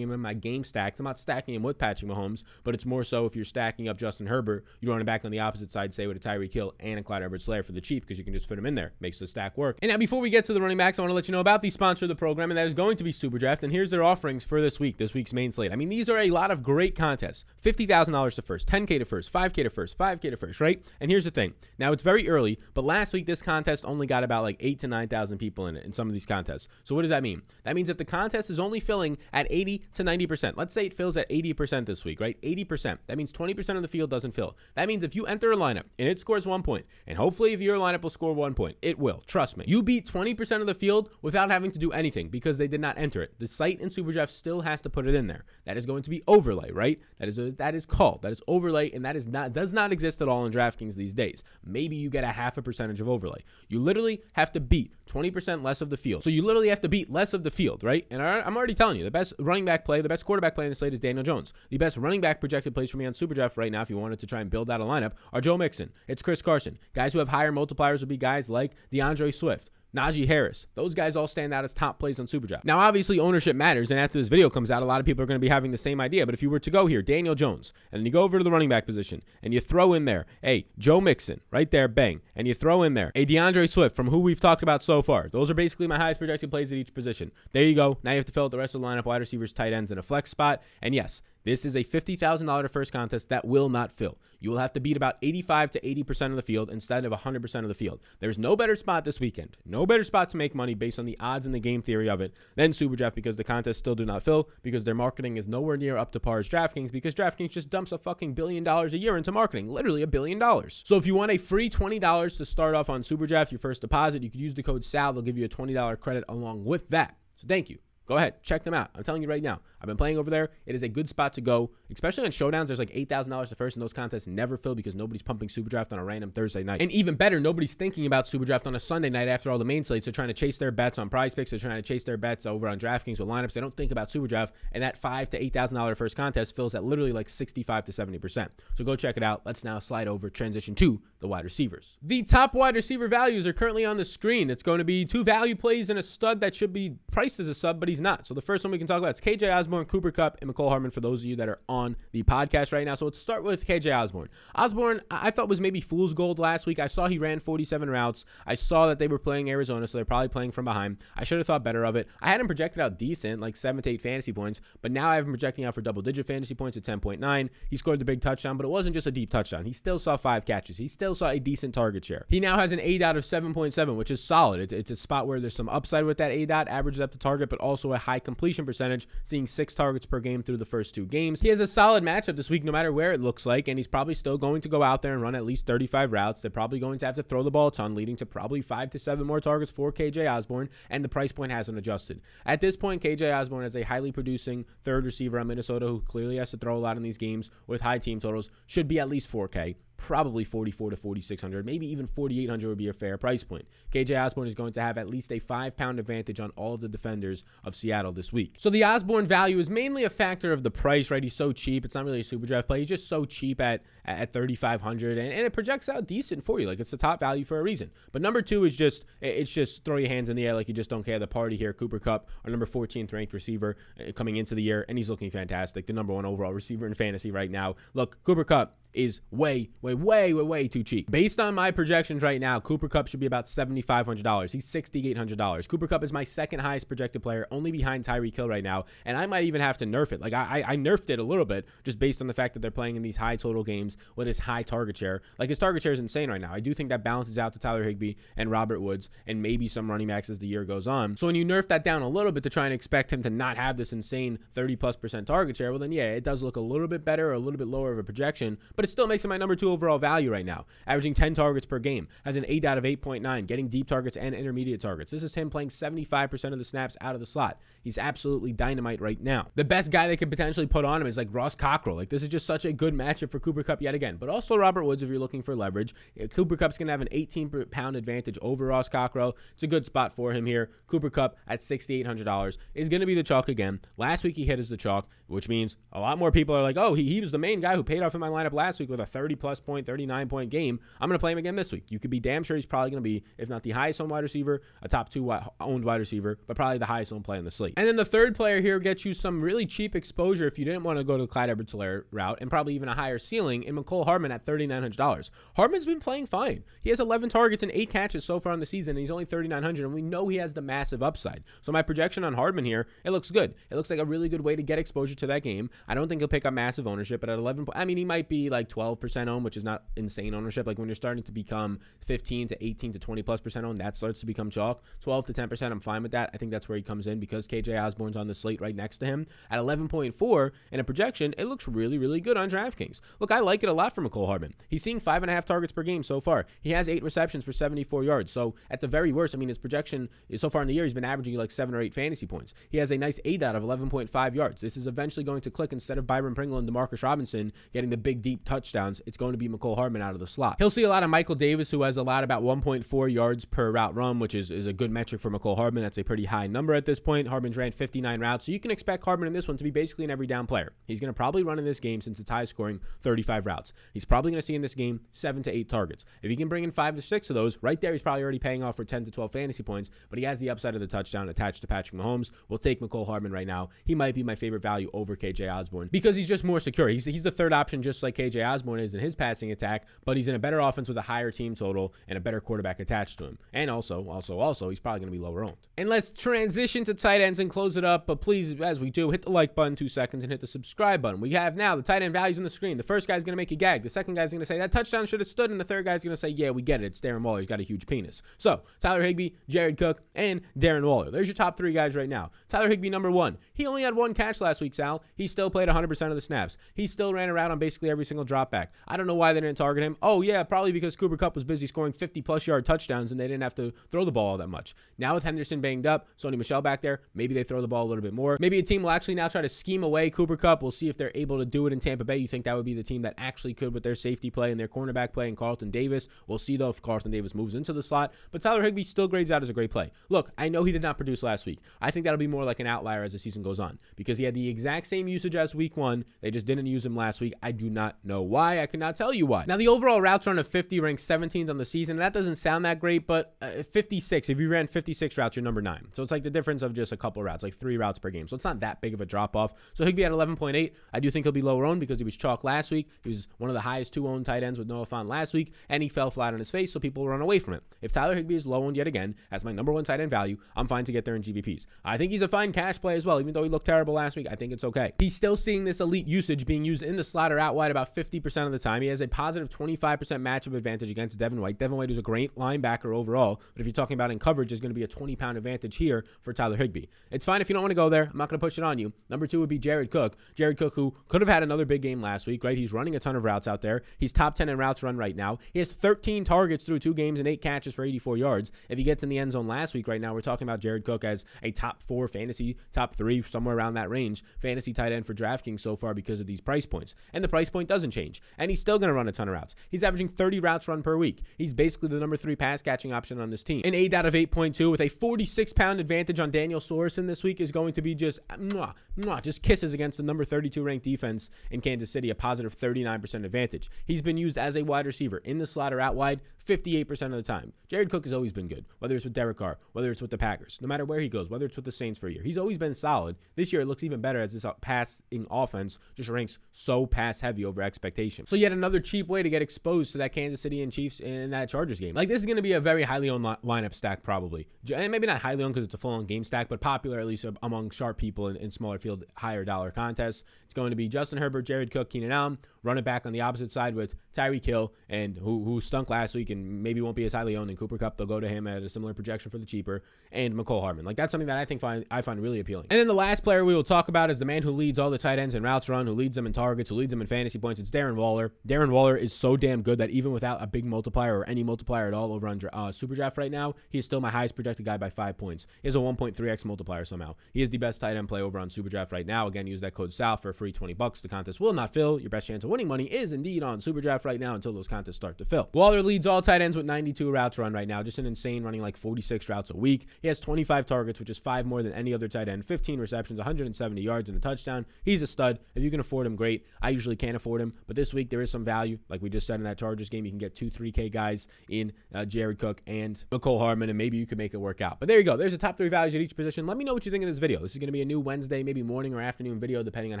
him 0.00 0.12
in 0.12 0.20
my 0.20 0.34
game 0.34 0.64
stacks. 0.64 1.00
I'm 1.00 1.04
not 1.04 1.18
stacking 1.18 1.54
him 1.54 1.62
with 1.62 1.78
Patrick 1.78 2.10
Mahomes, 2.10 2.44
but 2.62 2.74
it's 2.74 2.86
more 2.86 3.04
so 3.04 3.26
if 3.26 3.34
you're 3.34 3.44
stacking 3.44 3.88
up 3.88 3.98
Justin 3.98 4.26
Herbert, 4.26 4.64
you 4.80 4.90
run 4.90 5.00
him 5.00 5.06
back 5.06 5.24
on 5.24 5.30
the 5.30 5.40
opposite 5.40 5.72
side, 5.72 5.92
say 5.92 6.06
with 6.06 6.16
a 6.16 6.20
Tyreek 6.20 6.52
Hill 6.52 6.74
and 6.80 7.00
a 7.00 7.02
Clyde 7.02 7.22
Edwards-Helaire 7.22 7.64
for 7.64 7.72
the 7.72 7.80
cheap 7.80 8.04
because 8.04 8.18
you 8.18 8.24
can 8.24 8.32
just 8.32 8.48
fit 8.48 8.58
him 8.58 8.66
in 8.66 8.74
there. 8.74 8.92
Makes 9.00 9.18
the 9.18 9.26
stack 9.26 9.56
work. 9.56 9.78
And 9.82 9.90
now 9.90 9.98
before 9.98 10.20
we 10.20 10.30
get 10.30 10.44
to 10.46 10.52
the 10.52 10.60
running 10.60 10.76
backs, 10.76 10.98
I 10.98 11.02
want 11.02 11.10
to 11.10 11.14
let 11.14 11.28
you 11.28 11.32
know 11.32 11.40
about 11.40 11.62
the 11.62 11.70
sponsor 11.70 12.04
of 12.04 12.08
the 12.08 12.14
program, 12.14 12.50
and 12.50 12.58
that 12.58 12.66
is 12.66 12.74
going 12.74 12.96
to 12.98 13.04
be 13.04 13.12
Superdraft. 13.12 13.62
And 13.62 13.72
here's 13.72 13.90
their 13.90 14.02
offerings 14.02 14.44
for 14.44 14.60
this 14.60 14.78
week, 14.78 14.98
this 14.98 15.14
week's 15.14 15.32
main 15.32 15.50
slate. 15.52 15.72
I 15.72 15.76
mean, 15.76 15.88
these 15.88 16.08
are 16.08 16.18
a 16.18 16.30
lot 16.30 16.50
of 16.50 16.62
great 16.62 16.89
contests. 16.94 17.44
$50,000 17.62 18.34
to 18.34 18.42
first, 18.42 18.68
10K 18.68 18.98
to 18.98 19.04
first, 19.04 19.32
5K 19.32 19.62
to 19.62 19.70
first, 19.70 19.98
5K 19.98 20.30
to 20.30 20.36
first, 20.36 20.60
right? 20.60 20.82
And 21.00 21.10
here's 21.10 21.24
the 21.24 21.30
thing. 21.30 21.54
Now, 21.78 21.92
it's 21.92 22.02
very 22.02 22.28
early, 22.28 22.58
but 22.74 22.84
last 22.84 23.12
week 23.12 23.26
this 23.26 23.42
contest 23.42 23.84
only 23.84 24.06
got 24.06 24.24
about 24.24 24.42
like 24.42 24.56
8 24.60 24.78
to 24.80 24.88
9,000 24.88 25.38
people 25.38 25.66
in 25.66 25.76
it 25.76 25.84
in 25.84 25.92
some 25.92 26.06
of 26.06 26.12
these 26.12 26.26
contests. 26.26 26.68
So 26.84 26.94
what 26.94 27.02
does 27.02 27.10
that 27.10 27.22
mean? 27.22 27.42
That 27.64 27.74
means 27.74 27.88
if 27.88 27.98
the 27.98 28.04
contest 28.04 28.50
is 28.50 28.58
only 28.58 28.80
filling 28.80 29.18
at 29.32 29.46
80 29.50 29.82
to 29.94 30.04
90%, 30.04 30.54
let's 30.56 30.74
say 30.74 30.86
it 30.86 30.94
fills 30.94 31.16
at 31.16 31.28
80% 31.28 31.86
this 31.86 32.04
week, 32.04 32.20
right? 32.20 32.40
80%. 32.42 32.98
That 33.06 33.18
means 33.18 33.32
20% 33.32 33.76
of 33.76 33.82
the 33.82 33.88
field 33.88 34.10
doesn't 34.10 34.34
fill. 34.34 34.56
That 34.74 34.88
means 34.88 35.04
if 35.04 35.14
you 35.14 35.26
enter 35.26 35.52
a 35.52 35.56
lineup 35.56 35.84
and 35.98 36.08
it 36.08 36.18
scores 36.18 36.46
one 36.46 36.62
point, 36.62 36.86
and 37.06 37.16
hopefully 37.16 37.52
if 37.52 37.60
your 37.60 37.76
lineup 37.76 38.02
will 38.02 38.10
score 38.10 38.32
one 38.32 38.54
point, 38.54 38.76
it 38.82 38.98
will. 38.98 39.22
Trust 39.26 39.56
me. 39.56 39.64
You 39.68 39.82
beat 39.82 40.06
20% 40.06 40.60
of 40.60 40.66
the 40.66 40.74
field 40.74 41.10
without 41.22 41.50
having 41.50 41.70
to 41.72 41.78
do 41.78 41.92
anything 41.92 42.28
because 42.28 42.58
they 42.58 42.68
did 42.68 42.80
not 42.80 42.98
enter 42.98 43.22
it. 43.22 43.38
The 43.38 43.46
site 43.46 43.80
in 43.80 43.90
Superdraft 43.90 44.30
still 44.30 44.62
has 44.62 44.80
to 44.82 44.90
put 44.90 45.06
it 45.06 45.14
in 45.14 45.26
there. 45.26 45.44
That 45.64 45.76
is 45.76 45.86
going 45.86 46.02
to 46.02 46.10
be 46.10 46.22
overlay, 46.26 46.70
right? 46.70 46.79
That 47.18 47.28
is 47.28 47.38
a, 47.38 47.50
that 47.52 47.74
is 47.74 47.86
called. 47.86 48.22
That 48.22 48.32
is 48.32 48.42
overlay, 48.46 48.90
and 48.90 49.04
that 49.04 49.16
is 49.16 49.26
not 49.26 49.52
does 49.52 49.72
not 49.74 49.92
exist 49.92 50.20
at 50.22 50.28
all 50.28 50.46
in 50.46 50.52
DraftKings 50.52 50.94
these 50.94 51.14
days. 51.14 51.44
Maybe 51.64 51.96
you 51.96 52.10
get 52.10 52.24
a 52.24 52.28
half 52.28 52.56
a 52.58 52.62
percentage 52.62 53.00
of 53.00 53.08
overlay. 53.08 53.42
You 53.68 53.80
literally 53.80 54.22
have 54.32 54.52
to 54.52 54.60
beat 54.60 54.92
20% 55.06 55.62
less 55.62 55.80
of 55.80 55.90
the 55.90 55.96
field. 55.96 56.22
So 56.22 56.30
you 56.30 56.42
literally 56.42 56.68
have 56.68 56.80
to 56.82 56.88
beat 56.88 57.10
less 57.10 57.34
of 57.34 57.42
the 57.42 57.50
field, 57.50 57.82
right? 57.82 58.06
And 58.10 58.22
I'm 58.22 58.56
already 58.56 58.74
telling 58.74 58.96
you, 58.96 59.04
the 59.04 59.10
best 59.10 59.34
running 59.38 59.64
back 59.64 59.84
play, 59.84 60.00
the 60.00 60.08
best 60.08 60.24
quarterback 60.24 60.54
play 60.54 60.66
in 60.66 60.70
the 60.70 60.76
slate 60.76 60.94
is 60.94 61.00
Daniel 61.00 61.24
Jones. 61.24 61.52
The 61.68 61.78
best 61.78 61.96
running 61.96 62.20
back 62.20 62.40
projected 62.40 62.74
plays 62.74 62.90
for 62.90 62.96
me 62.96 63.06
on 63.06 63.12
Superdraft 63.12 63.56
right 63.56 63.72
now, 63.72 63.82
if 63.82 63.90
you 63.90 63.98
wanted 63.98 64.20
to 64.20 64.26
try 64.26 64.40
and 64.40 64.50
build 64.50 64.70
out 64.70 64.80
a 64.80 64.84
lineup, 64.84 65.12
are 65.32 65.40
Joe 65.40 65.58
Mixon. 65.58 65.92
It's 66.08 66.22
Chris 66.22 66.42
Carson. 66.42 66.78
Guys 66.94 67.12
who 67.12 67.18
have 67.18 67.28
higher 67.28 67.52
multipliers 67.52 68.00
would 68.00 68.08
be 68.08 68.16
guys 68.16 68.48
like 68.48 68.72
D'Andre 68.92 69.30
Swift. 69.30 69.70
Najee 69.94 70.26
Harris. 70.26 70.66
Those 70.74 70.94
guys 70.94 71.16
all 71.16 71.26
stand 71.26 71.52
out 71.52 71.64
as 71.64 71.74
top 71.74 71.98
plays 71.98 72.20
on 72.20 72.26
Superdraft. 72.26 72.64
Now, 72.64 72.78
obviously, 72.78 73.18
ownership 73.18 73.56
matters, 73.56 73.90
and 73.90 73.98
after 73.98 74.18
this 74.18 74.28
video 74.28 74.48
comes 74.48 74.70
out, 74.70 74.82
a 74.82 74.86
lot 74.86 75.00
of 75.00 75.06
people 75.06 75.22
are 75.22 75.26
going 75.26 75.40
to 75.40 75.44
be 75.44 75.48
having 75.48 75.70
the 75.70 75.78
same 75.78 76.00
idea. 76.00 76.24
But 76.26 76.34
if 76.34 76.42
you 76.42 76.50
were 76.50 76.60
to 76.60 76.70
go 76.70 76.86
here, 76.86 77.02
Daniel 77.02 77.34
Jones, 77.34 77.72
and 77.90 78.00
then 78.00 78.06
you 78.06 78.12
go 78.12 78.22
over 78.22 78.38
to 78.38 78.44
the 78.44 78.50
running 78.50 78.68
back 78.68 78.86
position, 78.86 79.22
and 79.42 79.52
you 79.52 79.60
throw 79.60 79.92
in 79.92 80.04
there, 80.04 80.26
hey, 80.42 80.66
Joe 80.78 81.00
Mixon, 81.00 81.40
right 81.50 81.70
there, 81.70 81.88
bang, 81.88 82.20
and 82.36 82.46
you 82.46 82.54
throw 82.54 82.82
in 82.82 82.94
there 82.94 83.12
a 83.14 83.24
D'Andre 83.24 83.66
Swift 83.66 83.96
from 83.96 84.08
who 84.08 84.20
we've 84.20 84.40
talked 84.40 84.62
about 84.62 84.82
so 84.82 85.02
far. 85.02 85.28
Those 85.28 85.50
are 85.50 85.54
basically 85.54 85.86
my 85.86 85.98
highest 85.98 86.20
projected 86.20 86.50
plays 86.50 86.70
at 86.72 86.78
each 86.78 86.94
position. 86.94 87.32
There 87.52 87.64
you 87.64 87.74
go. 87.74 87.98
Now 88.02 88.12
you 88.12 88.18
have 88.18 88.26
to 88.26 88.32
fill 88.32 88.44
out 88.44 88.50
the 88.50 88.58
rest 88.58 88.74
of 88.74 88.80
the 88.80 88.86
lineup, 88.86 89.04
wide 89.04 89.20
receivers, 89.20 89.52
tight 89.52 89.72
ends, 89.72 89.90
and 89.90 89.98
a 89.98 90.02
flex 90.02 90.30
spot. 90.30 90.62
And 90.80 90.94
yes, 90.94 91.22
this 91.44 91.64
is 91.64 91.74
a 91.74 91.84
$50,000 91.84 92.70
first 92.70 92.92
contest 92.92 93.28
that 93.28 93.44
will 93.44 93.68
not 93.68 93.92
fill. 93.92 94.18
You 94.40 94.50
will 94.50 94.58
have 94.58 94.72
to 94.72 94.80
beat 94.80 94.96
about 94.96 95.16
85 95.22 95.70
to 95.72 95.80
80% 95.80 96.30
of 96.30 96.36
the 96.36 96.42
field 96.42 96.70
instead 96.70 97.04
of 97.04 97.12
100% 97.12 97.54
of 97.62 97.68
the 97.68 97.74
field. 97.74 98.00
There's 98.20 98.38
no 98.38 98.56
better 98.56 98.74
spot 98.74 99.04
this 99.04 99.20
weekend. 99.20 99.56
No 99.64 99.86
better 99.86 100.04
spot 100.04 100.30
to 100.30 100.36
make 100.36 100.54
money 100.54 100.74
based 100.74 100.98
on 100.98 101.04
the 101.04 101.18
odds 101.20 101.46
and 101.46 101.54
the 101.54 101.60
game 101.60 101.82
theory 101.82 102.08
of 102.08 102.20
it 102.20 102.34
than 102.56 102.72
Superdraft 102.72 103.14
because 103.14 103.36
the 103.36 103.44
contests 103.44 103.78
still 103.78 103.94
do 103.94 104.06
not 104.06 104.22
fill 104.22 104.48
because 104.62 104.84
their 104.84 104.94
marketing 104.94 105.36
is 105.36 105.46
nowhere 105.46 105.76
near 105.76 105.96
up 105.96 106.12
to 106.12 106.20
par 106.20 106.38
as 106.38 106.48
DraftKings 106.48 106.92
because 106.92 107.14
DraftKings 107.14 107.50
just 107.50 107.70
dumps 107.70 107.92
a 107.92 107.98
fucking 107.98 108.34
billion 108.34 108.64
dollars 108.64 108.92
a 108.92 108.98
year 108.98 109.16
into 109.16 109.32
marketing, 109.32 109.68
literally 109.68 110.02
a 110.02 110.06
billion 110.06 110.38
dollars. 110.38 110.82
So 110.86 110.96
if 110.96 111.06
you 111.06 111.14
want 111.14 111.32
a 111.32 111.38
free 111.38 111.68
$20 111.68 112.36
to 112.38 112.44
start 112.46 112.74
off 112.74 112.88
on 112.88 113.02
Superdraft, 113.02 113.50
your 113.50 113.58
first 113.60 113.82
deposit, 113.82 114.22
you 114.22 114.30
could 114.30 114.40
use 114.40 114.54
the 114.54 114.62
code 114.62 114.84
SAL. 114.84 115.12
They'll 115.12 115.22
give 115.22 115.38
you 115.38 115.44
a 115.44 115.48
$20 115.48 116.00
credit 116.00 116.24
along 116.28 116.64
with 116.64 116.88
that. 116.88 117.16
So 117.36 117.46
thank 117.46 117.68
you. 117.68 117.78
Go 118.10 118.16
ahead, 118.16 118.42
check 118.42 118.64
them 118.64 118.74
out. 118.74 118.90
I'm 118.96 119.04
telling 119.04 119.22
you 119.22 119.28
right 119.28 119.40
now. 119.40 119.60
I've 119.80 119.86
been 119.86 119.96
playing 119.96 120.18
over 120.18 120.30
there. 120.30 120.50
It 120.66 120.74
is 120.74 120.82
a 120.82 120.88
good 120.88 121.08
spot 121.08 121.32
to 121.34 121.40
go, 121.40 121.70
especially 121.92 122.24
on 122.24 122.32
showdowns. 122.32 122.66
There's 122.66 122.80
like 122.80 122.90
eight 122.92 123.08
thousand 123.08 123.30
dollars 123.30 123.50
to 123.50 123.54
first, 123.54 123.76
and 123.76 123.82
those 123.82 123.92
contests 123.92 124.26
never 124.26 124.56
fill 124.56 124.74
because 124.74 124.96
nobody's 124.96 125.22
pumping 125.22 125.48
Super 125.48 125.70
Draft 125.70 125.92
on 125.92 125.98
a 126.00 126.04
random 126.04 126.32
Thursday 126.32 126.64
night. 126.64 126.82
And 126.82 126.90
even 126.90 127.14
better, 127.14 127.38
nobody's 127.38 127.74
thinking 127.74 128.06
about 128.06 128.26
Super 128.26 128.44
Draft 128.44 128.66
on 128.66 128.74
a 128.74 128.80
Sunday 128.80 129.10
night 129.10 129.28
after 129.28 129.48
all 129.48 129.58
the 129.58 129.64
main 129.64 129.84
slates. 129.84 130.06
They're 130.06 130.12
trying 130.12 130.26
to 130.26 130.34
chase 130.34 130.58
their 130.58 130.72
bets 130.72 130.98
on 130.98 131.08
Prize 131.08 131.36
Picks. 131.36 131.50
They're 131.50 131.60
trying 131.60 131.80
to 131.80 131.86
chase 131.86 132.02
their 132.02 132.16
bets 132.16 132.46
over 132.46 132.66
on 132.68 132.80
DraftKings 132.80 133.20
with 133.20 133.28
lineups. 133.28 133.52
They 133.52 133.60
don't 133.60 133.76
think 133.76 133.92
about 133.92 134.10
Super 134.10 134.26
Draft, 134.26 134.54
and 134.72 134.82
that 134.82 135.00
$5 135.00 135.28
to 135.28 135.42
eight 135.42 135.52
thousand 135.52 135.76
dollar 135.76 135.94
first 135.94 136.16
contest 136.16 136.56
fills 136.56 136.74
at 136.74 136.82
literally 136.82 137.12
like 137.12 137.28
sixty-five 137.28 137.84
to 137.84 137.92
seventy 137.92 138.18
percent. 138.18 138.50
So 138.76 138.84
go 138.84 138.96
check 138.96 139.16
it 139.16 139.22
out. 139.22 139.42
Let's 139.46 139.62
now 139.64 139.78
slide 139.78 140.08
over 140.08 140.28
transition 140.30 140.74
to 140.74 141.00
the 141.20 141.28
wide 141.28 141.44
receivers. 141.44 141.96
The 142.02 142.24
top 142.24 142.54
wide 142.54 142.74
receiver 142.74 143.06
values 143.06 143.46
are 143.46 143.52
currently 143.52 143.84
on 143.84 143.96
the 143.98 144.04
screen. 144.04 144.50
It's 144.50 144.64
going 144.64 144.78
to 144.78 144.84
be 144.84 145.04
two 145.04 145.22
value 145.22 145.54
plays 145.54 145.90
and 145.90 145.98
a 145.98 146.02
stud 146.02 146.40
that 146.40 146.54
should 146.54 146.72
be 146.72 146.96
priced 147.12 147.40
as 147.40 147.46
a 147.46 147.54
sub, 147.54 147.78
but 147.78 147.88
he's 147.88 147.99
not. 148.00 148.26
So 148.26 148.34
the 148.34 148.40
first 148.40 148.64
one 148.64 148.70
we 148.70 148.78
can 148.78 148.86
talk 148.86 148.98
about 148.98 149.14
is 149.14 149.20
KJ 149.20 149.54
Osborn, 149.54 149.84
Cooper 149.86 150.10
Kupp, 150.10 150.38
and 150.40 150.50
Mecole 150.50 150.68
Hardman 150.68 150.90
for 150.90 151.00
those 151.00 151.20
of 151.20 151.26
you 151.26 151.36
that 151.36 151.48
are 151.48 151.60
on 151.68 151.96
the 152.12 152.22
podcast 152.22 152.72
right 152.72 152.84
now. 152.84 152.94
So 152.94 153.06
let's 153.06 153.18
start 153.18 153.44
with 153.44 153.66
KJ 153.66 153.96
Osborn. 153.96 154.28
Osborn, 154.54 155.00
I 155.10 155.30
thought 155.30 155.48
was 155.48 155.60
maybe 155.60 155.80
fool's 155.80 156.12
gold 156.12 156.38
last 156.38 156.66
week. 156.66 156.78
I 156.78 156.86
saw 156.86 157.08
he 157.08 157.18
ran 157.18 157.40
47 157.40 157.88
routes. 157.90 158.24
I 158.46 158.54
saw 158.54 158.86
that 158.86 158.98
they 158.98 159.08
were 159.08 159.18
playing 159.18 159.50
Arizona, 159.50 159.86
so 159.86 159.98
they're 159.98 160.04
probably 160.04 160.28
playing 160.28 160.50
from 160.52 160.64
behind. 160.64 160.98
I 161.16 161.24
should 161.24 161.38
have 161.38 161.46
thought 161.46 161.64
better 161.64 161.84
of 161.84 161.96
it. 161.96 162.08
I 162.20 162.30
had 162.30 162.40
him 162.40 162.46
projected 162.46 162.80
out 162.80 162.98
decent, 162.98 163.40
like 163.40 163.56
seven 163.56 163.82
to 163.82 163.90
eight 163.90 164.02
fantasy 164.02 164.32
points, 164.32 164.60
but 164.82 164.92
now 164.92 165.08
I 165.08 165.16
have 165.16 165.26
him 165.26 165.32
projecting 165.32 165.64
out 165.64 165.74
for 165.74 165.80
double 165.80 166.02
digit 166.02 166.26
fantasy 166.26 166.54
points 166.54 166.76
at 166.76 166.82
10.9. 166.82 167.48
He 167.68 167.76
scored 167.76 167.98
the 167.98 168.04
big 168.04 168.20
touchdown, 168.20 168.56
but 168.56 168.64
it 168.64 168.70
wasn't 168.70 168.94
just 168.94 169.06
a 169.06 169.12
deep 169.12 169.30
touchdown. 169.30 169.64
He 169.64 169.72
still 169.72 169.98
saw 169.98 170.16
five 170.16 170.44
catches. 170.44 170.76
He 170.76 170.88
still 170.88 171.14
saw 171.14 171.28
a 171.28 171.38
decent 171.38 171.74
target 171.74 172.04
share. 172.04 172.26
He 172.28 172.40
now 172.40 172.58
has 172.58 172.72
an 172.72 172.80
A 172.80 172.98
dot 172.98 173.16
of 173.16 173.24
7.7, 173.24 173.96
which 173.96 174.10
is 174.10 174.22
solid. 174.22 174.72
It's 174.72 174.90
a 174.90 174.96
spot 174.96 175.26
where 175.26 175.40
there's 175.40 175.54
some 175.54 175.68
upside 175.68 176.04
with 176.04 176.18
that 176.18 176.30
A 176.30 176.44
dot, 176.46 176.68
averages 176.68 177.00
up 177.00 177.12
to 177.12 177.18
target, 177.18 177.48
but 177.50 177.58
also 177.60 177.89
a 177.92 177.98
high 177.98 178.18
completion 178.18 178.66
percentage, 178.66 179.08
seeing 179.22 179.46
six 179.46 179.74
targets 179.74 180.06
per 180.06 180.20
game 180.20 180.42
through 180.42 180.56
the 180.56 180.64
first 180.64 180.94
two 180.94 181.06
games. 181.06 181.40
He 181.40 181.48
has 181.48 181.60
a 181.60 181.66
solid 181.66 182.02
matchup 182.02 182.36
this 182.36 182.50
week, 182.50 182.64
no 182.64 182.72
matter 182.72 182.92
where 182.92 183.12
it 183.12 183.20
looks 183.20 183.46
like, 183.46 183.68
and 183.68 183.78
he's 183.78 183.86
probably 183.86 184.14
still 184.14 184.38
going 184.38 184.60
to 184.62 184.68
go 184.68 184.82
out 184.82 185.02
there 185.02 185.14
and 185.14 185.22
run 185.22 185.34
at 185.34 185.44
least 185.44 185.66
35 185.66 186.12
routes. 186.12 186.42
They're 186.42 186.50
probably 186.50 186.78
going 186.78 186.98
to 186.98 187.06
have 187.06 187.16
to 187.16 187.22
throw 187.22 187.42
the 187.42 187.50
ball 187.50 187.68
a 187.68 187.72
ton, 187.72 187.94
leading 187.94 188.16
to 188.16 188.26
probably 188.26 188.62
five 188.62 188.90
to 188.90 188.98
seven 188.98 189.26
more 189.26 189.40
targets 189.40 189.70
for 189.70 189.92
KJ 189.92 190.30
Osborn, 190.30 190.68
and 190.88 191.04
the 191.04 191.08
price 191.08 191.32
point 191.32 191.52
hasn't 191.52 191.78
adjusted. 191.78 192.20
At 192.46 192.60
this 192.60 192.76
point, 192.76 193.02
KJ 193.02 193.34
Osborn 193.34 193.64
is 193.64 193.76
a 193.76 193.82
highly 193.82 194.12
producing 194.12 194.64
third 194.84 195.04
receiver 195.04 195.38
on 195.38 195.46
Minnesota 195.46 195.86
who 195.86 196.00
clearly 196.00 196.36
has 196.36 196.50
to 196.50 196.56
throw 196.56 196.76
a 196.76 196.78
lot 196.78 196.96
in 196.96 197.02
these 197.02 197.18
games 197.18 197.50
with 197.66 197.80
high 197.80 197.98
team 197.98 198.20
totals, 198.20 198.50
should 198.66 198.88
be 198.88 198.98
at 198.98 199.08
least 199.08 199.30
4K 199.30 199.76
probably 200.00 200.44
44 200.44 200.90
to 200.90 200.96
4600 200.96 201.66
maybe 201.66 201.86
even 201.86 202.06
4800 202.06 202.68
would 202.68 202.78
be 202.78 202.88
a 202.88 202.92
fair 202.92 203.18
price 203.18 203.44
point. 203.44 203.66
Kj 203.92 204.18
osborn 204.24 204.48
is 204.48 204.54
going 204.54 204.72
to 204.72 204.80
have 204.80 204.96
at 204.96 205.08
least 205.08 205.30
a 205.30 205.38
five 205.38 205.76
pound 205.76 205.98
advantage 205.98 206.40
on 206.40 206.50
all 206.56 206.74
of 206.74 206.80
the 206.80 206.88
defenders 206.88 207.44
of 207.64 207.74
seattle 207.74 208.10
this 208.10 208.32
week. 208.32 208.54
So 208.58 208.70
the 208.70 208.82
osborn 208.82 209.26
value 209.26 209.58
is 209.58 209.68
mainly 209.68 210.04
a 210.04 210.10
factor 210.10 210.52
of 210.52 210.62
the 210.62 210.70
price 210.70 211.10
right? 211.10 211.22
He's 211.22 211.34
so 211.34 211.52
cheap. 211.52 211.84
It's 211.84 211.94
not 211.94 212.06
really 212.06 212.20
a 212.20 212.24
super 212.24 212.46
draft 212.46 212.66
play. 212.66 212.80
He's 212.80 212.88
just 212.88 213.08
so 213.08 213.26
cheap 213.26 213.60
at 213.60 213.82
at 214.06 214.32
3500 214.32 215.18
and, 215.18 215.32
and 215.32 215.46
it 215.46 215.52
projects 215.52 215.88
out 215.88 216.06
decent 216.06 216.44
for 216.44 216.58
you. 216.58 216.66
Like 216.66 216.80
it's 216.80 216.90
the 216.90 216.96
top 216.96 217.20
value 217.20 217.44
for 217.44 217.58
a 217.58 217.62
reason. 217.62 217.90
But 218.10 218.22
number 218.22 218.40
two 218.40 218.64
is 218.64 218.74
just 218.74 219.04
it's 219.20 219.50
just 219.50 219.84
throw 219.84 219.98
your 219.98 220.08
hands 220.08 220.30
in 220.30 220.36
the 220.36 220.46
air 220.46 220.54
like 220.54 220.68
you 220.68 220.74
just 220.74 220.90
don't 220.90 221.04
care. 221.04 221.18
The 221.18 221.26
party 221.26 221.56
here 221.56 221.74
cooper 221.74 221.98
kupp 221.98 222.28
our 222.44 222.50
number 222.50 222.66
14th 222.66 223.12
ranked 223.12 223.34
receiver 223.34 223.76
uh, 224.00 224.12
coming 224.12 224.36
into 224.36 224.54
the 224.54 224.62
year 224.62 224.86
and 224.88 224.96
he's 224.96 225.10
looking 225.10 225.30
fantastic. 225.30 225.86
The 225.86 225.92
number 225.92 226.14
one 226.14 226.24
overall 226.24 226.54
receiver 226.54 226.86
in 226.86 226.94
fantasy 226.94 227.30
right 227.30 227.50
now. 227.50 227.76
Look 227.92 228.22
cooper 228.24 228.44
kupp 228.44 228.78
is 228.92 229.20
way, 229.30 229.70
way, 229.82 229.89
way, 229.94 230.32
way, 230.32 230.42
way 230.42 230.68
too 230.68 230.82
cheap. 230.82 231.10
Based 231.10 231.40
on 231.40 231.54
my 231.54 231.70
projections 231.70 232.22
right 232.22 232.40
now, 232.40 232.60
Cooper 232.60 232.88
Kupp 232.88 233.08
should 233.08 233.20
be 233.20 233.26
about 233.26 233.46
$7,500. 233.46 234.50
He's 234.50 234.66
$6,800. 234.66 235.68
Cooper 235.68 235.86
Kupp 235.86 236.04
is 236.04 236.12
my 236.12 236.24
second 236.24 236.60
highest 236.60 236.88
projected 236.88 237.22
player, 237.22 237.46
only 237.50 237.72
behind 237.72 238.04
Tyreek 238.04 238.34
Hill 238.34 238.48
right 238.48 238.64
now. 238.64 238.84
And 239.04 239.16
I 239.16 239.26
might 239.26 239.44
even 239.44 239.60
have 239.60 239.78
to 239.78 239.86
nerf 239.86 240.12
it. 240.12 240.20
Like, 240.20 240.32
I, 240.32 240.64
I 240.66 240.76
nerfed 240.76 241.10
it 241.10 241.18
a 241.18 241.22
little 241.22 241.44
bit 241.44 241.66
just 241.84 241.98
based 241.98 242.20
on 242.20 242.26
the 242.26 242.34
fact 242.34 242.54
that 242.54 242.60
they're 242.60 242.70
playing 242.70 242.96
in 242.96 243.02
these 243.02 243.16
high 243.16 243.36
total 243.36 243.64
games 243.64 243.96
with 244.16 244.26
his 244.26 244.38
high 244.38 244.62
target 244.62 244.96
share. 244.96 245.22
Like, 245.38 245.48
his 245.48 245.58
target 245.58 245.82
share 245.82 245.92
is 245.92 245.98
insane 245.98 246.30
right 246.30 246.40
now. 246.40 246.52
I 246.52 246.60
do 246.60 246.74
think 246.74 246.88
that 246.90 247.04
balances 247.04 247.38
out 247.38 247.52
to 247.54 247.58
Tyler 247.58 247.84
Higbee 247.84 248.14
and 248.36 248.50
Robert 248.50 248.80
Woods 248.80 249.10
and 249.26 249.42
maybe 249.42 249.68
some 249.68 249.90
running 249.90 250.08
backs 250.08 250.30
as 250.30 250.38
the 250.38 250.46
year 250.46 250.64
goes 250.64 250.86
on. 250.86 251.16
So 251.16 251.26
when 251.26 251.34
you 251.34 251.44
nerf 251.44 251.68
that 251.68 251.84
down 251.84 252.02
a 252.02 252.08
little 252.08 252.32
bit 252.32 252.42
to 252.44 252.50
try 252.50 252.66
and 252.66 252.74
expect 252.74 253.12
him 253.12 253.22
to 253.22 253.30
not 253.30 253.56
have 253.56 253.76
this 253.76 253.92
insane 253.92 254.38
30 254.54 254.76
plus 254.76 254.96
percent 254.96 255.26
target 255.26 255.56
share, 255.56 255.70
well, 255.70 255.78
then 255.78 255.92
yeah, 255.92 256.10
it 256.12 256.24
does 256.24 256.42
look 256.42 256.56
a 256.56 256.60
little 256.60 256.88
bit 256.88 257.04
better 257.04 257.30
or 257.30 257.34
a 257.34 257.38
little 257.38 257.58
bit 257.58 257.68
lower 257.68 257.92
of 257.92 257.98
a 257.98 258.04
projection, 258.04 258.58
but 258.76 258.84
it 258.84 258.88
still 258.88 259.06
makes 259.06 259.24
him 259.24 259.28
my 259.30 259.36
number 259.36 259.56
two 259.56 259.70
overall 259.70 259.79
overall 259.80 259.98
value 259.98 260.30
right 260.30 260.44
now, 260.44 260.66
averaging 260.86 261.14
10 261.14 261.32
targets 261.32 261.64
per 261.64 261.78
game, 261.78 262.06
has 262.24 262.36
an 262.36 262.44
8 262.46 262.64
out 262.66 262.76
of 262.76 262.84
8.9, 262.84 263.46
getting 263.46 263.68
deep 263.68 263.88
targets 263.88 264.16
and 264.16 264.34
intermediate 264.34 264.80
targets. 264.80 265.10
This 265.10 265.22
is 265.22 265.34
him 265.34 265.48
playing 265.48 265.70
75% 265.70 266.52
of 266.52 266.58
the 266.58 266.64
snaps 266.64 266.98
out 267.00 267.14
of 267.14 267.20
the 267.20 267.26
slot. 267.26 267.58
He's 267.82 267.96
absolutely 267.96 268.52
dynamite 268.52 269.00
right 269.00 269.20
now. 269.20 269.48
The 269.54 269.64
best 269.64 269.90
guy 269.90 270.06
they 270.06 270.18
could 270.18 270.28
potentially 270.28 270.66
put 270.66 270.84
on 270.84 271.00
him 271.00 271.06
is 271.06 271.16
like 271.16 271.28
Ross 271.30 271.54
Cockrell. 271.54 271.96
Like 271.96 272.10
this 272.10 272.22
is 272.22 272.28
just 272.28 272.44
such 272.44 272.66
a 272.66 272.72
good 272.72 272.94
matchup 272.94 273.30
for 273.30 273.40
Cooper 273.40 273.62
Kupp 273.62 273.80
yet 273.80 273.94
again. 273.94 274.16
But 274.18 274.28
also 274.28 274.56
Robert 274.56 274.84
Woods 274.84 275.02
if 275.02 275.08
you're 275.08 275.18
looking 275.18 275.42
for 275.42 275.56
leverage. 275.56 275.94
Cooper 276.34 276.56
Kupp's 276.56 276.76
gonna 276.76 276.92
have 276.92 277.00
an 277.00 277.08
18 277.10 277.66
pound 277.70 277.96
advantage 277.96 278.36
over 278.42 278.66
Ross 278.66 278.88
Cockrell. 278.88 279.34
It's 279.54 279.62
a 279.62 279.66
good 279.66 279.86
spot 279.86 280.14
for 280.14 280.32
him 280.32 280.44
here. 280.44 280.70
Cooper 280.86 281.08
Kupp 281.08 281.38
at 281.48 281.60
$6,800 281.60 282.58
is 282.74 282.90
gonna 282.90 283.06
be 283.06 283.14
the 283.14 283.22
chalk 283.22 283.48
again. 283.48 283.80
Last 283.96 284.24
week 284.24 284.36
he 284.36 284.44
hit 284.44 284.58
as 284.58 284.68
the 284.68 284.76
chalk, 284.76 285.08
which 285.28 285.48
means 285.48 285.76
a 285.92 286.00
lot 286.00 286.18
more 286.18 286.30
people 286.30 286.54
are 286.54 286.62
like, 286.62 286.76
oh, 286.76 286.94
he, 286.94 287.08
he 287.08 287.20
was 287.20 287.30
the 287.30 287.38
main 287.38 287.60
guy 287.60 287.76
who 287.76 287.82
paid 287.82 288.02
off 288.02 288.14
in 288.14 288.20
my 288.20 288.28
lineup 288.28 288.52
last 288.52 288.80
week 288.80 288.90
with 288.90 289.00
a 289.00 289.06
30 289.06 289.36
plus 289.36 289.59
point, 289.64 289.86
39 289.86 290.28
point 290.28 290.50
game. 290.50 290.80
I'm 291.00 291.08
gonna 291.08 291.18
play 291.18 291.32
him 291.32 291.38
again 291.38 291.56
this 291.56 291.72
week. 291.72 291.84
You 291.88 291.98
could 291.98 292.10
be 292.10 292.20
damn 292.20 292.42
sure 292.42 292.56
he's 292.56 292.66
probably 292.66 292.90
gonna 292.90 293.00
be, 293.00 293.24
if 293.38 293.48
not 293.48 293.62
the 293.62 293.70
highest 293.70 294.00
owned 294.00 294.10
wide 294.10 294.22
receiver, 294.22 294.62
a 294.82 294.88
top 294.88 295.08
two 295.08 295.32
owned 295.60 295.84
wide 295.84 296.00
receiver, 296.00 296.38
but 296.46 296.56
probably 296.56 296.78
the 296.78 296.86
highest 296.86 297.12
owned 297.12 297.24
play 297.24 297.38
on 297.38 297.44
the 297.44 297.50
slate. 297.50 297.74
And 297.76 297.88
then 297.88 297.96
the 297.96 298.04
third 298.04 298.34
player 298.34 298.60
here 298.60 298.78
gets 298.78 299.04
you 299.04 299.14
some 299.14 299.40
really 299.40 299.66
cheap 299.66 299.96
exposure 299.96 300.46
if 300.46 300.58
you 300.58 300.64
didn't 300.64 300.82
want 300.82 300.98
to 300.98 301.04
go 301.04 301.16
to 301.16 301.22
the 301.22 301.28
Clyde 301.28 301.50
edwards 301.50 301.74
route 302.10 302.38
and 302.40 302.50
probably 302.50 302.74
even 302.74 302.88
a 302.88 302.94
higher 302.94 303.18
ceiling 303.18 303.62
in 303.62 303.76
Mecole 303.76 304.04
Hardman 304.04 304.32
at 304.32 304.44
$3,900. 304.44 305.30
Hardman's 305.56 305.86
been 305.86 306.00
playing 306.00 306.26
fine. 306.26 306.64
He 306.82 306.90
has 306.90 307.00
11 307.00 307.30
targets 307.30 307.62
and 307.62 307.72
8 307.72 307.90
catches 307.90 308.24
so 308.24 308.40
far 308.40 308.52
in 308.52 308.60
the 308.60 308.66
season, 308.66 308.90
and 308.90 308.98
he's 308.98 309.10
only 309.10 309.24
3,900, 309.24 309.84
and 309.84 309.94
we 309.94 310.02
know 310.02 310.28
he 310.28 310.38
has 310.38 310.54
the 310.54 310.60
massive 310.60 311.02
upside. 311.02 311.44
So 311.62 311.72
my 311.72 311.82
projection 311.82 312.24
on 312.24 312.34
Hardman 312.34 312.64
here, 312.64 312.86
it 313.04 313.10
looks 313.10 313.30
good. 313.30 313.54
It 313.70 313.76
looks 313.76 313.90
like 313.90 313.98
a 313.98 314.04
really 314.04 314.28
good 314.28 314.40
way 314.40 314.56
to 314.56 314.62
get 314.62 314.78
exposure 314.78 315.14
to 315.14 315.26
that 315.28 315.42
game. 315.42 315.70
I 315.88 315.94
don't 315.94 316.08
think 316.08 316.20
he'll 316.20 316.28
pick 316.28 316.44
up 316.44 316.54
massive 316.54 316.86
ownership, 316.86 317.20
but 317.20 317.30
at 317.30 317.38
11, 317.38 317.66
I 317.74 317.84
mean, 317.84 317.96
he 317.96 318.04
might 318.04 318.28
be 318.28 318.50
like 318.50 318.68
12% 318.68 319.28
owned, 319.28 319.44
which 319.50 319.56
is 319.56 319.64
not 319.64 319.82
insane 319.96 320.32
ownership. 320.32 320.64
Like 320.64 320.78
when 320.78 320.86
you're 320.86 320.94
starting 320.94 321.24
to 321.24 321.32
become 321.32 321.80
15 322.06 322.46
to 322.48 322.64
18 322.64 322.92
to 322.92 323.00
20 323.00 323.22
plus 323.22 323.40
percent 323.40 323.66
owned, 323.66 323.80
that 323.80 323.96
starts 323.96 324.20
to 324.20 324.26
become 324.26 324.48
chalk. 324.48 324.80
12 325.00 325.26
to 325.26 325.32
10%, 325.32 325.72
I'm 325.72 325.80
fine 325.80 326.04
with 326.04 326.12
that. 326.12 326.30
I 326.32 326.36
think 326.36 326.52
that's 326.52 326.68
where 326.68 326.76
he 326.76 326.82
comes 326.82 327.08
in 327.08 327.18
because 327.18 327.48
KJ 327.48 327.84
Osborn's 327.84 328.16
on 328.16 328.28
the 328.28 328.34
slate 328.34 328.60
right 328.60 328.76
next 328.76 328.98
to 328.98 329.06
him 329.06 329.26
at 329.50 329.58
11.4 329.58 330.50
in 330.70 330.78
a 330.78 330.84
projection. 330.84 331.34
It 331.36 331.46
looks 331.46 331.66
really, 331.66 331.98
really 331.98 332.20
good 332.20 332.36
on 332.36 332.48
DraftKings. 332.48 333.00
Look, 333.18 333.32
I 333.32 333.40
like 333.40 333.64
it 333.64 333.68
a 333.68 333.72
lot 333.72 333.92
for 333.92 334.02
Mecole 334.02 334.26
Hardman. 334.26 334.54
He's 334.68 334.84
seeing 334.84 335.00
five 335.00 335.24
and 335.24 335.30
a 335.32 335.34
half 335.34 335.44
targets 335.44 335.72
per 335.72 335.82
game 335.82 336.04
so 336.04 336.20
far. 336.20 336.46
He 336.60 336.70
has 336.70 336.88
eight 336.88 337.02
receptions 337.02 337.44
for 337.44 337.50
74 337.50 338.04
yards. 338.04 338.30
So 338.30 338.54
at 338.70 338.80
the 338.80 338.86
very 338.86 339.10
worst, 339.10 339.34
I 339.34 339.38
mean, 339.38 339.48
his 339.48 339.58
projection 339.58 340.08
is 340.28 340.40
so 340.40 340.48
far 340.48 340.62
in 340.62 340.68
the 340.68 340.74
year, 340.74 340.84
he's 340.84 340.94
been 340.94 341.04
averaging 341.04 341.34
like 341.34 341.50
seven 341.50 341.74
or 341.74 341.80
eight 341.80 341.92
fantasy 341.92 342.26
points. 342.26 342.54
He 342.68 342.78
has 342.78 342.92
a 342.92 342.96
nice 342.96 343.18
eight 343.24 343.42
out 343.42 343.56
of 343.56 343.64
11.5 343.64 344.34
yards. 344.36 344.60
This 344.60 344.76
is 344.76 344.86
eventually 344.86 345.24
going 345.24 345.40
to 345.40 345.50
click 345.50 345.72
instead 345.72 345.98
of 345.98 346.06
Byron 346.06 346.36
Pringle 346.36 346.58
and 346.58 346.70
Demarcus 346.70 347.02
Robinson 347.02 347.52
getting 347.72 347.90
the 347.90 347.96
big, 347.96 348.22
deep 348.22 348.44
touchdowns. 348.44 349.00
It's 349.06 349.16
going 349.16 349.32
to 349.32 349.38
be 349.40 349.48
Mecole 349.48 349.74
Hardman 349.74 350.02
out 350.02 350.14
of 350.14 350.20
the 350.20 350.26
slot. 350.26 350.56
He'll 350.58 350.70
see 350.70 350.84
a 350.84 350.88
lot 350.88 351.02
of 351.02 351.10
Michael 351.10 351.34
Davis, 351.34 351.70
who 351.70 351.82
has 351.82 351.96
a 351.96 352.02
lot 352.02 352.22
about 352.22 352.42
1.4 352.42 353.12
yards 353.12 353.44
per 353.44 353.72
route 353.72 353.94
run, 353.94 354.20
which 354.20 354.34
is, 354.34 354.50
is 354.50 354.66
a 354.66 354.72
good 354.72 354.92
metric 354.92 355.20
for 355.20 355.30
Mecole 355.30 355.56
Hardman. 355.56 355.82
That's 355.82 355.98
a 355.98 356.04
pretty 356.04 356.26
high 356.26 356.46
number 356.46 356.74
at 356.74 356.84
this 356.84 357.00
point. 357.00 357.26
Hardman's 357.26 357.56
ran 357.56 357.72
59 357.72 358.20
routes, 358.20 358.46
so 358.46 358.52
you 358.52 358.60
can 358.60 358.70
expect 358.70 359.04
Hardman 359.04 359.26
in 359.26 359.32
this 359.32 359.48
one 359.48 359.56
to 359.56 359.64
be 359.64 359.70
basically 359.70 360.04
an 360.04 360.10
every 360.10 360.26
down 360.26 360.46
player. 360.46 360.72
He's 360.86 361.00
going 361.00 361.12
to 361.12 361.16
probably 361.16 361.42
run 361.42 361.58
in 361.58 361.64
this 361.64 361.80
game 361.80 362.00
since 362.00 362.20
it's 362.20 362.30
high 362.30 362.44
scoring 362.44 362.80
35 363.02 363.46
routes. 363.46 363.72
He's 363.92 364.04
probably 364.04 364.30
going 364.30 364.40
to 364.40 364.46
see 364.46 364.54
in 364.54 364.62
this 364.62 364.74
game 364.74 365.00
seven 365.10 365.42
to 365.42 365.50
eight 365.50 365.68
targets. 365.68 366.04
If 366.22 366.30
he 366.30 366.36
can 366.36 366.48
bring 366.48 366.64
in 366.64 366.70
five 366.70 366.94
to 366.96 367.02
six 367.02 367.30
of 367.30 367.34
those, 367.34 367.58
right 367.62 367.80
there, 367.80 367.92
he's 367.92 368.02
probably 368.02 368.22
already 368.22 368.38
paying 368.38 368.62
off 368.62 368.76
for 368.76 368.84
10 368.84 369.04
to 369.06 369.10
12 369.10 369.32
fantasy 369.32 369.62
points, 369.62 369.90
but 370.10 370.18
he 370.18 370.24
has 370.24 370.38
the 370.38 370.50
upside 370.50 370.74
of 370.74 370.80
the 370.80 370.86
touchdown 370.86 371.28
attached 371.28 371.62
to 371.62 371.66
Patrick 371.66 372.00
Mahomes. 372.00 372.30
We'll 372.48 372.58
take 372.58 372.80
Mecole 372.80 373.06
Hardman 373.06 373.32
right 373.32 373.46
now. 373.46 373.70
He 373.84 373.94
might 373.94 374.14
be 374.14 374.22
my 374.22 374.34
favorite 374.34 374.62
value 374.62 374.90
over 374.92 375.16
KJ 375.16 375.52
Osborn 375.52 375.88
because 375.90 376.16
he's 376.16 376.28
just 376.28 376.44
more 376.44 376.60
secure. 376.60 376.88
He's, 376.88 377.04
he's 377.04 377.22
the 377.22 377.30
third 377.30 377.52
option, 377.52 377.82
just 377.82 378.02
like 378.02 378.16
KJ 378.16 378.46
Osborn 378.46 378.80
is 378.80 378.94
in 378.94 379.00
his 379.00 379.14
passing 379.30 379.52
attack, 379.52 379.84
but 380.04 380.16
he's 380.16 380.26
in 380.26 380.34
a 380.34 380.38
better 380.38 380.58
offense 380.58 380.88
with 380.88 380.98
a 380.98 381.02
higher 381.02 381.30
team 381.30 381.54
total 381.54 381.94
and 382.08 382.18
a 382.18 382.20
better 382.20 382.40
quarterback 382.40 382.80
attached 382.80 383.18
to 383.18 383.24
him. 383.24 383.38
And 383.52 383.70
also, 383.70 384.08
also, 384.08 384.40
also, 384.40 384.68
he's 384.68 384.80
probably 384.80 385.00
going 385.00 385.12
to 385.12 385.16
be 385.16 385.22
lower 385.22 385.44
owned. 385.44 385.56
And 385.78 385.88
let's 385.88 386.10
transition 386.10 386.84
to 386.84 386.94
tight 386.94 387.20
ends 387.20 387.38
and 387.38 387.48
close 387.48 387.76
it 387.76 387.84
up. 387.84 388.06
But 388.06 388.20
please, 388.20 388.60
as 388.60 388.80
we 388.80 388.90
do, 388.90 389.10
hit 389.10 389.22
the 389.22 389.30
like 389.30 389.54
button 389.54 389.76
two 389.76 389.88
seconds 389.88 390.24
and 390.24 390.32
hit 390.32 390.40
the 390.40 390.46
subscribe 390.48 391.00
button. 391.00 391.20
We 391.20 391.30
have 391.32 391.56
now 391.56 391.76
the 391.76 391.82
tight 391.82 392.02
end 392.02 392.12
values 392.12 392.38
on 392.38 392.44
the 392.44 392.50
screen. 392.50 392.76
The 392.76 392.82
first 392.82 393.06
guy's 393.06 393.24
going 393.24 393.32
to 393.32 393.36
make 393.36 393.52
you 393.52 393.56
gag. 393.56 393.84
The 393.84 393.90
second 393.90 394.14
guy's 394.14 394.32
going 394.32 394.40
to 394.40 394.46
say 394.46 394.58
that 394.58 394.72
touchdown 394.72 395.06
should 395.06 395.20
have 395.20 395.28
stood, 395.28 395.50
and 395.50 395.60
the 395.60 395.64
third 395.64 395.84
guy's 395.84 396.02
going 396.02 396.12
to 396.12 396.16
say, 396.16 396.28
yeah, 396.28 396.50
we 396.50 396.62
get 396.62 396.82
it. 396.82 396.86
It's 396.86 397.00
Darren 397.00 397.22
Waller. 397.22 397.38
He's 397.38 397.48
got 397.48 397.60
a 397.60 397.64
huge 397.64 397.86
penis. 397.86 398.20
So 398.36 398.62
Tyler 398.80 399.02
Higbee, 399.02 399.30
Jared 399.48 399.78
Cook, 399.78 400.02
and 400.14 400.40
Darren 400.58 400.84
Waller. 400.84 401.10
There's 401.10 401.28
your 401.28 401.34
top 401.34 401.56
three 401.56 401.72
guys 401.72 401.94
right 401.94 402.08
now. 402.08 402.32
Tyler 402.48 402.68
Higbee, 402.68 402.90
number 402.90 403.10
one. 403.10 403.38
He 403.54 403.66
only 403.66 403.82
had 403.82 403.94
one 403.94 404.12
catch 404.12 404.40
last 404.40 404.60
week, 404.60 404.74
Sal. 404.74 405.04
He 405.14 405.28
still 405.28 405.50
played 405.50 405.68
100% 405.68 406.08
of 406.08 406.14
the 406.14 406.20
snaps. 406.20 406.56
He 406.74 406.86
still 406.86 407.14
ran 407.14 407.28
around 407.28 407.52
on 407.52 407.58
basically 407.58 407.90
every 407.90 408.04
single 408.04 408.24
drop 408.24 408.50
back. 408.50 408.72
I 408.88 408.96
don't 408.96 409.06
know 409.06 409.14
why 409.20 409.32
they 409.32 409.40
didn't 409.40 409.58
target 409.58 409.84
him. 409.84 409.96
Oh, 410.02 410.22
yeah, 410.22 410.42
probably 410.42 410.72
because 410.72 410.96
Cooper 410.96 411.16
Kupp 411.16 411.34
was 411.34 411.44
busy 411.44 411.66
scoring 411.66 411.92
50 411.92 412.22
plus 412.22 412.46
yard 412.46 412.64
touchdowns 412.64 413.12
and 413.12 413.20
they 413.20 413.28
didn't 413.28 413.42
have 413.42 413.54
to 413.56 413.72
throw 413.90 414.04
the 414.04 414.10
ball 414.10 414.30
all 414.30 414.38
that 414.38 414.48
much. 414.48 414.74
Now 414.98 415.14
with 415.14 415.24
Henderson 415.24 415.60
banged 415.60 415.86
up, 415.86 416.08
Sony 416.18 416.38
Michel 416.38 416.62
back 416.62 416.80
there, 416.80 417.02
maybe 417.14 417.34
they 417.34 417.42
throw 417.42 417.60
the 417.60 417.68
ball 417.68 417.84
a 417.84 417.88
little 417.88 418.02
bit 418.02 418.14
more. 418.14 418.36
Maybe 418.40 418.58
a 418.58 418.62
team 418.62 418.82
will 418.82 418.90
actually 418.90 419.14
now 419.14 419.28
try 419.28 419.42
to 419.42 419.48
scheme 419.48 419.84
away 419.84 420.08
Cooper 420.10 420.36
Kupp. 420.36 420.62
We'll 420.62 420.70
see 420.70 420.88
if 420.88 420.96
they're 420.96 421.12
able 421.14 421.38
to 421.38 421.44
do 421.44 421.66
it 421.66 421.72
in 421.72 421.80
Tampa 421.80 422.04
Bay. 422.04 422.16
You 422.16 422.26
think 422.26 422.46
that 422.46 422.56
would 422.56 422.64
be 422.64 422.74
the 422.74 422.82
team 422.82 423.02
that 423.02 423.14
actually 423.18 423.54
could 423.54 423.74
with 423.74 423.82
their 423.82 423.94
safety 423.94 424.30
play 424.30 424.50
and 424.50 424.58
their 424.58 424.68
cornerback 424.68 425.12
play 425.12 425.28
and 425.28 425.36
Carlton 425.36 425.70
Davis. 425.70 426.08
We'll 426.26 426.38
see 426.38 426.56
though 426.56 426.70
if 426.70 426.80
Carlton 426.80 427.10
Davis 427.10 427.34
moves 427.34 427.54
into 427.54 427.72
the 427.72 427.82
slot. 427.82 428.12
But 428.30 428.40
Tyler 428.40 428.62
Higbee 428.62 428.84
still 428.84 429.06
grades 429.06 429.30
out 429.30 429.42
as 429.42 429.50
a 429.50 429.52
great 429.52 429.70
play. 429.70 429.90
Look, 430.08 430.30
I 430.38 430.48
know 430.48 430.64
he 430.64 430.72
did 430.72 430.82
not 430.82 430.96
produce 430.96 431.22
last 431.22 431.44
week. 431.44 431.58
I 431.80 431.90
think 431.90 432.04
that'll 432.04 432.18
be 432.18 432.26
more 432.26 432.44
like 432.44 432.60
an 432.60 432.66
outlier 432.66 433.02
as 433.02 433.12
the 433.12 433.18
season 433.18 433.42
goes 433.42 433.60
on 433.60 433.78
because 433.96 434.16
he 434.16 434.24
had 434.24 434.34
the 434.34 434.48
exact 434.48 434.86
same 434.86 435.08
usage 435.08 435.36
as 435.36 435.54
week 435.54 435.76
one. 435.76 436.04
They 436.20 436.30
just 436.30 436.46
didn't 436.46 436.66
use 436.66 436.86
him 436.86 436.96
last 436.96 437.20
week. 437.20 437.34
I 437.42 437.52
do 437.52 437.68
not 437.68 437.98
know 438.04 438.22
why. 438.22 438.60
I 438.60 438.66
could 438.66 438.80
not 438.80 438.96
tell 439.10 439.18
you 439.18 439.26
why. 439.26 439.44
Now, 439.46 439.56
the 439.56 439.68
overall 439.68 440.00
routes 440.00 440.26
run 440.26 440.38
of 440.38 440.46
50 440.46 440.80
ranks 440.80 441.02
17th 441.04 441.50
on 441.50 441.58
the 441.58 441.64
season. 441.64 441.96
That 441.96 442.12
doesn't 442.12 442.36
sound 442.36 442.64
that 442.64 442.78
great, 442.80 443.06
but 443.06 443.34
uh, 443.42 443.62
56, 443.62 444.28
if 444.28 444.38
you 444.38 444.48
ran 444.48 444.66
56 444.66 445.18
routes, 445.18 445.36
you're 445.36 445.42
number 445.42 445.60
nine. 445.60 445.88
So 445.92 446.02
it's 446.02 446.12
like 446.12 446.22
the 446.22 446.30
difference 446.30 446.62
of 446.62 446.74
just 446.74 446.92
a 446.92 446.96
couple 446.96 447.22
routes, 447.22 447.42
like 447.42 447.54
three 447.54 447.76
routes 447.76 447.98
per 447.98 448.10
game. 448.10 448.28
So 448.28 448.36
it's 448.36 448.44
not 448.44 448.60
that 448.60 448.80
big 448.80 448.94
of 448.94 449.00
a 449.00 449.06
drop 449.06 449.34
off. 449.34 449.52
So 449.74 449.84
Higbee 449.84 450.04
at 450.04 450.12
11.8. 450.12 450.72
I 450.92 451.00
do 451.00 451.10
think 451.10 451.24
he'll 451.24 451.32
be 451.32 451.42
lower 451.42 451.64
owned 451.64 451.80
because 451.80 451.98
he 451.98 452.04
was 452.04 452.16
chalk 452.16 452.44
last 452.44 452.70
week. 452.70 452.88
He 453.02 453.08
was 453.08 453.26
one 453.38 453.50
of 453.50 453.54
the 453.54 453.60
highest 453.60 453.92
two 453.92 454.06
owned 454.06 454.26
tight 454.26 454.42
ends 454.42 454.58
with 454.58 454.68
Noah 454.68 454.86
Fant 454.86 455.08
last 455.08 455.34
week, 455.34 455.52
and 455.68 455.82
he 455.82 455.88
fell 455.88 456.10
flat 456.10 456.32
on 456.32 456.38
his 456.38 456.50
face, 456.50 456.72
so 456.72 456.80
people 456.80 457.06
run 457.08 457.20
away 457.20 457.38
from 457.38 457.54
it. 457.54 457.62
If 457.82 457.92
Tyler 457.92 458.14
Higbee 458.14 458.36
is 458.36 458.46
low 458.46 458.64
owned 458.64 458.76
yet 458.76 458.86
again, 458.86 459.16
as 459.30 459.44
my 459.44 459.52
number 459.52 459.72
one 459.72 459.84
tight 459.84 460.00
end 460.00 460.10
value, 460.10 460.36
I'm 460.56 460.68
fine 460.68 460.84
to 460.84 460.92
get 460.92 461.04
there 461.04 461.16
in 461.16 461.22
GPPs. 461.22 461.66
I 461.84 461.98
think 461.98 462.12
he's 462.12 462.22
a 462.22 462.28
fine 462.28 462.52
cash 462.52 462.80
play 462.80 462.96
as 462.96 463.06
well, 463.06 463.20
even 463.20 463.32
though 463.32 463.42
he 463.42 463.48
looked 463.48 463.66
terrible 463.66 463.94
last 463.94 464.16
week. 464.16 464.26
I 464.30 464.34
think 464.34 464.52
it's 464.52 464.64
okay. 464.64 464.92
He's 464.98 465.14
still 465.14 465.36
seeing 465.36 465.64
this 465.64 465.80
elite 465.80 466.06
usage 466.06 466.46
being 466.46 466.64
used 466.64 466.82
in 466.82 466.96
the 466.96 467.04
slot 467.04 467.32
or 467.32 467.38
out 467.38 467.54
wide 467.54 467.70
about 467.70 467.94
50% 467.94 468.46
of 468.46 468.52
the 468.52 468.58
time. 468.58 468.82
He 468.82 468.88
has 468.88 468.99
a 469.00 469.08
positive 469.08 469.48
25% 469.48 469.78
matchup 469.78 470.54
advantage 470.54 470.90
against 470.90 471.18
Devin 471.18 471.40
White. 471.40 471.58
Devin 471.58 471.76
White 471.76 471.90
is 471.90 471.98
a 471.98 472.02
great 472.02 472.34
linebacker 472.36 472.94
overall, 472.94 473.40
but 473.54 473.60
if 473.60 473.66
you're 473.66 473.72
talking 473.72 473.94
about 473.94 474.10
in 474.10 474.18
coverage, 474.18 474.50
there's 474.50 474.60
going 474.60 474.70
to 474.70 474.74
be 474.74 474.82
a 474.82 474.88
20 474.88 475.16
pound 475.16 475.36
advantage 475.36 475.76
here 475.76 476.04
for 476.22 476.32
Tyler 476.32 476.56
Higbee. 476.56 476.86
It's 477.10 477.24
fine 477.24 477.40
if 477.40 477.48
you 477.48 477.54
don't 477.54 477.62
want 477.62 477.70
to 477.70 477.76
go 477.76 477.88
there. 477.88 478.08
I'm 478.10 478.18
not 478.18 478.28
going 478.28 478.38
to 478.38 478.44
push 478.44 478.58
it 478.58 478.64
on 478.64 478.78
you. 478.78 478.92
Number 479.08 479.26
two 479.26 479.40
would 479.40 479.48
be 479.48 479.58
Jared 479.58 479.90
Cook. 479.90 480.16
Jared 480.34 480.58
Cook, 480.58 480.74
who 480.74 480.94
could 481.08 481.20
have 481.20 481.28
had 481.28 481.42
another 481.42 481.64
big 481.64 481.82
game 481.82 482.00
last 482.00 482.26
week, 482.26 482.44
right? 482.44 482.56
He's 482.56 482.72
running 482.72 482.94
a 482.94 483.00
ton 483.00 483.16
of 483.16 483.24
routes 483.24 483.48
out 483.48 483.62
there. 483.62 483.82
He's 483.98 484.12
top 484.12 484.34
10 484.34 484.48
in 484.48 484.58
routes 484.58 484.82
run 484.82 484.96
right 484.96 485.16
now. 485.16 485.38
He 485.52 485.58
has 485.58 485.70
13 485.70 486.24
targets 486.24 486.64
through 486.64 486.78
two 486.78 486.94
games 486.94 487.18
and 487.18 487.28
eight 487.28 487.42
catches 487.42 487.74
for 487.74 487.84
84 487.84 488.16
yards. 488.16 488.52
If 488.68 488.78
he 488.78 488.84
gets 488.84 489.02
in 489.02 489.08
the 489.08 489.18
end 489.18 489.32
zone 489.32 489.46
last 489.46 489.74
week, 489.74 489.88
right 489.88 490.00
now, 490.00 490.14
we're 490.14 490.20
talking 490.20 490.46
about 490.46 490.60
Jared 490.60 490.84
Cook 490.84 491.04
as 491.04 491.24
a 491.42 491.50
top 491.50 491.82
four 491.82 492.08
fantasy, 492.08 492.56
top 492.72 492.96
three, 492.96 493.22
somewhere 493.22 493.56
around 493.56 493.74
that 493.74 493.90
range, 493.90 494.24
fantasy 494.38 494.72
tight 494.72 494.92
end 494.92 495.06
for 495.06 495.14
DraftKings 495.14 495.60
so 495.60 495.76
far 495.76 495.94
because 495.94 496.20
of 496.20 496.26
these 496.26 496.40
price 496.40 496.66
points. 496.66 496.94
And 497.12 497.22
the 497.22 497.28
price 497.28 497.50
point 497.50 497.68
doesn't 497.68 497.90
change. 497.90 498.22
And 498.38 498.50
he's 498.50 498.60
still 498.60 498.78
going 498.78 498.88
to 498.88 498.89
run 498.94 499.08
a 499.08 499.12
ton 499.12 499.28
of 499.28 499.34
routes. 499.34 499.54
He's 499.70 499.82
averaging 499.82 500.08
30 500.08 500.40
routes 500.40 500.68
run 500.68 500.82
per 500.82 500.96
week. 500.96 501.22
He's 501.38 501.54
basically 501.54 501.88
the 501.88 501.96
number 502.00 502.16
three 502.16 502.36
pass 502.36 502.62
catching 502.62 502.92
option 502.92 503.20
on 503.20 503.30
this 503.30 503.42
team. 503.42 503.62
An 503.64 503.74
8 503.74 503.94
out 503.94 504.06
of 504.06 504.14
8.2 504.14 504.70
with 504.70 504.80
a 504.80 504.88
46 504.88 505.52
pound 505.52 505.80
advantage 505.80 506.20
on 506.20 506.30
Daniel 506.30 506.60
Sorensen 506.60 507.06
this 507.06 507.22
week 507.22 507.40
is 507.40 507.50
going 507.50 507.72
to 507.74 507.82
be 507.82 507.94
just 507.94 508.20
uh, 508.30 508.36
mwah, 508.36 508.74
mwah, 508.98 509.22
just 509.22 509.42
kisses 509.42 509.72
against 509.72 509.96
the 509.96 510.02
number 510.02 510.24
32 510.24 510.62
ranked 510.62 510.84
defense 510.84 511.30
in 511.50 511.60
Kansas 511.60 511.90
City, 511.90 512.10
a 512.10 512.14
positive 512.14 512.56
39% 512.58 513.24
advantage. 513.24 513.70
He's 513.84 514.02
been 514.02 514.16
used 514.16 514.38
as 514.38 514.56
a 514.56 514.62
wide 514.62 514.86
receiver 514.86 515.18
in 515.18 515.38
the 515.38 515.46
slot 515.46 515.72
or 515.72 515.80
out 515.80 515.94
wide 515.94 516.20
58% 516.46 517.02
of 517.02 517.12
the 517.12 517.22
time. 517.22 517.52
Jared 517.68 517.90
Cook 517.90 518.04
has 518.04 518.12
always 518.12 518.32
been 518.32 518.48
good, 518.48 518.64
whether 518.78 518.96
it's 518.96 519.04
with 519.04 519.14
Derek 519.14 519.38
Carr, 519.38 519.58
whether 519.72 519.90
it's 519.90 520.02
with 520.02 520.10
the 520.10 520.18
Packers, 520.18 520.58
no 520.60 520.66
matter 520.66 520.84
where 520.84 521.00
he 521.00 521.08
goes, 521.08 521.30
whether 521.30 521.46
it's 521.46 521.56
with 521.56 521.64
the 521.64 521.72
Saints 521.72 521.98
for 521.98 522.08
a 522.08 522.12
year. 522.12 522.22
He's 522.22 522.38
always 522.38 522.58
been 522.58 522.74
solid. 522.74 523.16
This 523.36 523.52
year 523.52 523.62
it 523.62 523.66
looks 523.66 523.84
even 523.84 524.00
better 524.00 524.18
as 524.20 524.32
this 524.32 524.44
passing 524.60 525.26
offense 525.30 525.78
just 525.94 526.08
ranks 526.08 526.38
so 526.52 526.86
pass 526.86 527.20
heavy 527.20 527.44
over 527.44 527.62
expectation. 527.62 528.26
So 528.26 528.36
yet 528.36 528.52
another 528.52 528.80
cheap 528.80 529.06
way 529.06 529.22
to 529.22 529.30
get 529.30 529.42
exposed 529.42 529.92
to 529.92 529.98
that 529.98 530.12
Kansas 530.12 530.40
City 530.40 530.62
and 530.62 530.72
Chiefs 530.72 531.00
in 531.00 531.30
that 531.30 531.48
Chargers 531.48 531.78
game. 531.78 531.94
Like 531.94 532.08
this 532.08 532.18
is 532.18 532.26
going 532.26 532.36
to 532.36 532.42
be 532.42 532.52
a 532.52 532.60
very 532.60 532.82
highly 532.82 533.10
owned 533.10 533.24
li- 533.24 533.36
lineup 533.44 533.74
stack 533.74 534.02
probably. 534.02 534.48
And 534.74 534.90
maybe 534.90 535.06
not 535.06 535.20
highly 535.20 535.44
owned 535.44 535.54
because 535.54 535.64
it's 535.64 535.74
a 535.74 535.78
full 535.78 535.92
on 535.92 536.06
game 536.06 536.24
stack, 536.24 536.48
but 536.48 536.60
popular 536.60 536.98
at 536.98 537.06
least 537.06 537.24
among 537.42 537.70
sharp 537.70 537.98
people 537.98 538.28
in, 538.28 538.36
in 538.36 538.50
smaller 538.50 538.78
field, 538.78 539.04
higher 539.14 539.44
dollar 539.44 539.70
contests. 539.70 540.24
It's 540.44 540.54
going 540.54 540.70
to 540.70 540.76
be 540.76 540.88
Justin 540.88 541.18
Herbert, 541.18 541.42
Jared 541.42 541.70
Cook, 541.70 541.90
Keenan 541.90 542.10
Allen, 542.10 542.38
run 542.62 542.78
it 542.78 542.84
back 542.84 543.06
on 543.06 543.12
the 543.12 543.20
opposite 543.20 543.50
side 543.50 543.74
with 543.74 543.94
Tyreek 544.14 544.44
Hill 544.44 544.72
and 544.88 545.16
who, 545.16 545.44
who 545.44 545.60
stunk 545.60 545.88
last 545.90 546.14
week 546.14 546.30
and 546.30 546.62
maybe 546.62 546.80
won't 546.80 546.96
be 546.96 547.04
as 547.04 547.12
highly 547.12 547.36
owned 547.36 547.50
in 547.50 547.56
Cooper 547.56 547.78
Kupp. 547.78 547.96
They'll 547.96 548.06
go 548.06 548.20
to 548.20 548.28
him 548.28 548.46
at 548.46 548.62
a 548.62 548.68
similar 548.68 548.94
projection 548.94 549.30
for 549.30 549.38
the 549.38 549.46
cheaper 549.46 549.82
and 550.12 550.34
Mecole 550.34 550.60
Hardman. 550.60 550.84
Like 550.84 550.96
that's 550.96 551.10
something 551.10 551.28
that 551.28 551.38
I 551.38 551.44
think 551.44 551.60
find, 551.60 551.84
I 551.90 552.02
find 552.02 552.20
really 552.20 552.40
appealing. 552.40 552.66
And 552.70 552.78
then 552.78 552.86
the 552.86 552.94
last 552.94 553.22
player 553.22 553.44
we 553.44 553.54
will 553.54 553.64
talk 553.64 553.88
about 553.88 554.10
is 554.10 554.18
the 554.18 554.24
man 554.24 554.42
who 554.42 554.50
leads 554.50 554.78
all 554.78 554.90
the 554.90 554.98
tight 554.98 555.18
ends 555.18 555.34
in 555.34 555.42
routes 555.42 555.68
run, 555.68 555.86
who 555.86 555.92
leads 555.92 556.16
them 556.16 556.26
in 556.26 556.32
targets, 556.32 556.68
who 556.68 556.76
leads 556.76 556.90
them 556.90 557.00
in 557.00 557.06
fantasy 557.06 557.38
points. 557.38 557.60
It's 557.60 557.70
Darren 557.70 557.94
Waller. 557.94 558.32
Darren 558.46 558.70
Waller 558.70 558.96
is 558.96 559.12
so 559.12 559.36
damn 559.36 559.62
good 559.62 559.78
that 559.78 559.90
even 559.90 560.12
without 560.12 560.42
a 560.42 560.46
big 560.46 560.64
multiplier 560.64 561.18
or 561.18 561.28
any 561.28 561.42
multiplier 561.42 561.88
at 561.88 561.94
all 561.94 562.12
over 562.12 562.28
on 562.28 562.40
uh, 562.52 562.72
Super 562.72 562.94
Draft 562.94 563.16
right 563.16 563.30
now, 563.30 563.54
he 563.70 563.78
is 563.78 563.84
still 563.84 564.00
my 564.00 564.10
highest 564.10 564.34
projected 564.34 564.66
guy 564.66 564.76
by 564.76 564.90
five 564.90 565.16
points. 565.16 565.46
He 565.62 565.68
has 565.68 565.76
a 565.76 565.78
1.3x 565.78 566.44
multiplier 566.44 566.84
somehow. 566.84 567.14
He 567.32 567.42
is 567.42 567.50
the 567.50 567.58
best 567.58 567.80
tight 567.80 567.96
end 567.96 568.08
play 568.08 568.20
over 568.20 568.38
on 568.38 568.50
Super 568.50 568.68
Draft 568.68 568.92
right 568.92 569.06
now. 569.06 569.26
Again, 569.26 569.46
use 569.46 569.60
that 569.60 569.74
code 569.74 569.92
SAL 569.92 570.18
for 570.18 570.32
free 570.32 570.52
20 570.52 570.74
bucks. 570.74 571.00
The 571.00 571.08
contest 571.08 571.40
will 571.40 571.52
not 571.52 571.72
fill. 571.72 572.00
Your 572.00 572.10
best 572.10 572.26
chance 572.26 572.44
winning 572.50 572.68
money 572.68 572.84
is 572.84 573.12
indeed 573.12 573.42
on 573.42 573.60
Super 573.60 573.80
Draft 573.80 574.04
right 574.04 574.20
now 574.20 574.34
until 574.34 574.52
those 574.52 574.68
contests 574.68 574.96
start 574.96 575.16
to 575.18 575.24
fill. 575.24 575.48
Waller 575.54 575.82
leads 575.82 576.06
all 576.06 576.20
tight 576.20 576.42
ends 576.42 576.56
with 576.56 576.66
92 576.66 577.10
routes 577.10 577.38
run 577.38 577.52
right 577.52 577.68
now. 577.68 577.82
Just 577.82 577.98
an 577.98 578.06
insane 578.06 578.42
running 578.42 578.60
like 578.60 578.76
46 578.76 579.28
routes 579.28 579.50
a 579.50 579.56
week. 579.56 579.86
He 580.02 580.08
has 580.08 580.20
25 580.20 580.66
targets, 580.66 580.98
which 580.98 581.08
is 581.08 581.18
five 581.18 581.46
more 581.46 581.62
than 581.62 581.72
any 581.72 581.94
other 581.94 582.08
tight 582.08 582.28
end. 582.28 582.44
15 582.44 582.80
receptions, 582.80 583.18
170 583.18 583.80
yards, 583.80 584.08
and 584.08 584.18
a 584.18 584.20
touchdown. 584.20 584.66
He's 584.84 585.00
a 585.00 585.06
stud. 585.06 585.38
If 585.54 585.62
you 585.62 585.70
can 585.70 585.80
afford 585.80 586.06
him, 586.06 586.16
great. 586.16 586.44
I 586.60 586.70
usually 586.70 586.96
can't 586.96 587.16
afford 587.16 587.40
him, 587.40 587.54
but 587.66 587.76
this 587.76 587.94
week 587.94 588.10
there 588.10 588.20
is 588.20 588.30
some 588.30 588.44
value. 588.44 588.78
Like 588.88 589.00
we 589.00 589.08
just 589.08 589.26
said 589.26 589.36
in 589.36 589.44
that 589.44 589.56
Chargers 589.56 589.88
game, 589.88 590.04
you 590.04 590.10
can 590.10 590.18
get 590.18 590.34
two 590.34 590.50
3K 590.50 590.90
guys 590.90 591.28
in 591.48 591.72
uh, 591.94 592.04
Jared 592.04 592.38
Cook 592.40 592.62
and 592.66 593.02
Mecole 593.12 593.38
Hardman, 593.38 593.68
and 593.68 593.78
maybe 593.78 593.96
you 593.96 594.06
can 594.06 594.18
make 594.18 594.34
it 594.34 594.38
work 594.38 594.60
out. 594.60 594.80
But 594.80 594.88
there 594.88 594.98
you 594.98 595.04
go. 595.04 595.16
There's 595.16 595.32
the 595.32 595.38
top 595.38 595.56
three 595.56 595.68
values 595.68 595.94
at 595.94 596.00
each 596.00 596.16
position. 596.16 596.46
Let 596.46 596.56
me 596.56 596.64
know 596.64 596.74
what 596.74 596.84
you 596.84 596.90
think 596.90 597.04
of 597.04 597.10
this 597.10 597.18
video. 597.20 597.40
This 597.40 597.52
is 597.52 597.58
going 597.58 597.68
to 597.68 597.72
be 597.72 597.82
a 597.82 597.86
new 597.86 598.00
Wednesday, 598.00 598.42
maybe 598.42 598.62
morning 598.62 598.92
or 598.92 599.00
afternoon 599.00 599.38
video, 599.38 599.62
depending 599.62 599.92
on 599.92 600.00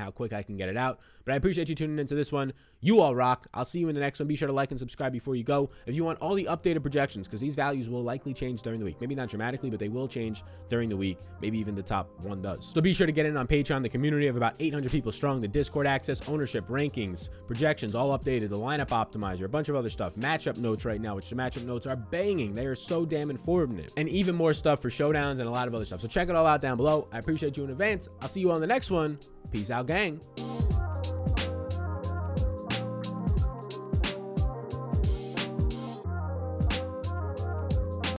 how 0.00 0.10
quick 0.10 0.32
I 0.32 0.42
can 0.42 0.56
get 0.56 0.68
it 0.68 0.76
out. 0.76 0.98
But 1.24 1.32
I 1.32 1.36
appreciate 1.36 1.68
you 1.68 1.74
tuning 1.76 1.98
into 1.98 2.14
this 2.14 2.32
one. 2.40 2.52
You 2.82 3.00
all 3.00 3.14
rock. 3.14 3.46
I'll 3.52 3.66
see 3.66 3.78
you 3.78 3.88
in 3.88 3.94
the 3.94 4.00
next 4.00 4.18
one. 4.20 4.26
Be 4.26 4.36
sure 4.36 4.48
to 4.48 4.54
like 4.54 4.70
and 4.70 4.80
subscribe 4.80 5.12
before 5.12 5.36
you 5.36 5.44
go. 5.44 5.70
If 5.86 5.94
you 5.94 6.02
want 6.02 6.18
all 6.20 6.34
the 6.34 6.46
updated 6.46 6.80
projections, 6.80 7.28
because 7.28 7.40
these 7.40 7.54
values 7.54 7.90
will 7.90 8.02
likely 8.02 8.32
change 8.32 8.62
during 8.62 8.78
the 8.78 8.86
week. 8.86 8.96
Maybe 9.00 9.14
not 9.14 9.28
dramatically, 9.28 9.68
but 9.68 9.78
they 9.78 9.90
will 9.90 10.08
change 10.08 10.42
during 10.70 10.88
the 10.88 10.96
week. 10.96 11.18
Maybe 11.42 11.58
even 11.58 11.74
the 11.74 11.82
top 11.82 12.08
one 12.24 12.40
does. 12.40 12.72
So 12.72 12.80
be 12.80 12.94
sure 12.94 13.06
to 13.06 13.12
get 13.12 13.26
in 13.26 13.36
on 13.36 13.46
Patreon, 13.46 13.82
the 13.82 13.88
community 13.90 14.28
of 14.28 14.36
about 14.36 14.54
800 14.58 14.90
people 14.90 15.12
strong, 15.12 15.42
the 15.42 15.48
Discord 15.48 15.86
access, 15.86 16.26
ownership, 16.26 16.66
rankings, 16.68 17.28
projections, 17.46 17.94
all 17.94 18.18
updated, 18.18 18.48
the 18.48 18.58
lineup 18.58 18.88
optimizer, 18.88 19.44
a 19.44 19.48
bunch 19.48 19.68
of 19.68 19.76
other 19.76 19.90
stuff, 19.90 20.14
matchup 20.14 20.56
notes 20.56 20.86
right 20.86 21.00
now, 21.00 21.16
which 21.16 21.28
the 21.28 21.36
matchup 21.36 21.66
notes 21.66 21.86
are 21.86 21.96
banging. 21.96 22.54
They 22.54 22.66
are 22.66 22.74
so 22.74 23.04
damn 23.04 23.28
informative. 23.28 23.92
And 23.98 24.08
even 24.08 24.34
more 24.34 24.54
stuff 24.54 24.80
for 24.80 24.88
showdowns 24.88 25.38
and 25.38 25.42
a 25.42 25.50
lot 25.50 25.68
of 25.68 25.74
other 25.74 25.84
stuff. 25.84 26.00
So 26.00 26.08
check 26.08 26.30
it 26.30 26.34
all 26.34 26.46
out 26.46 26.62
down 26.62 26.78
below. 26.78 27.08
I 27.12 27.18
appreciate 27.18 27.58
you 27.58 27.64
in 27.64 27.70
advance. 27.70 28.08
I'll 28.22 28.28
see 28.28 28.40
you 28.40 28.50
on 28.52 28.62
the 28.62 28.66
next 28.66 28.90
one. 28.90 29.18
Peace 29.52 29.70
out, 29.70 29.86
gang. 29.86 30.20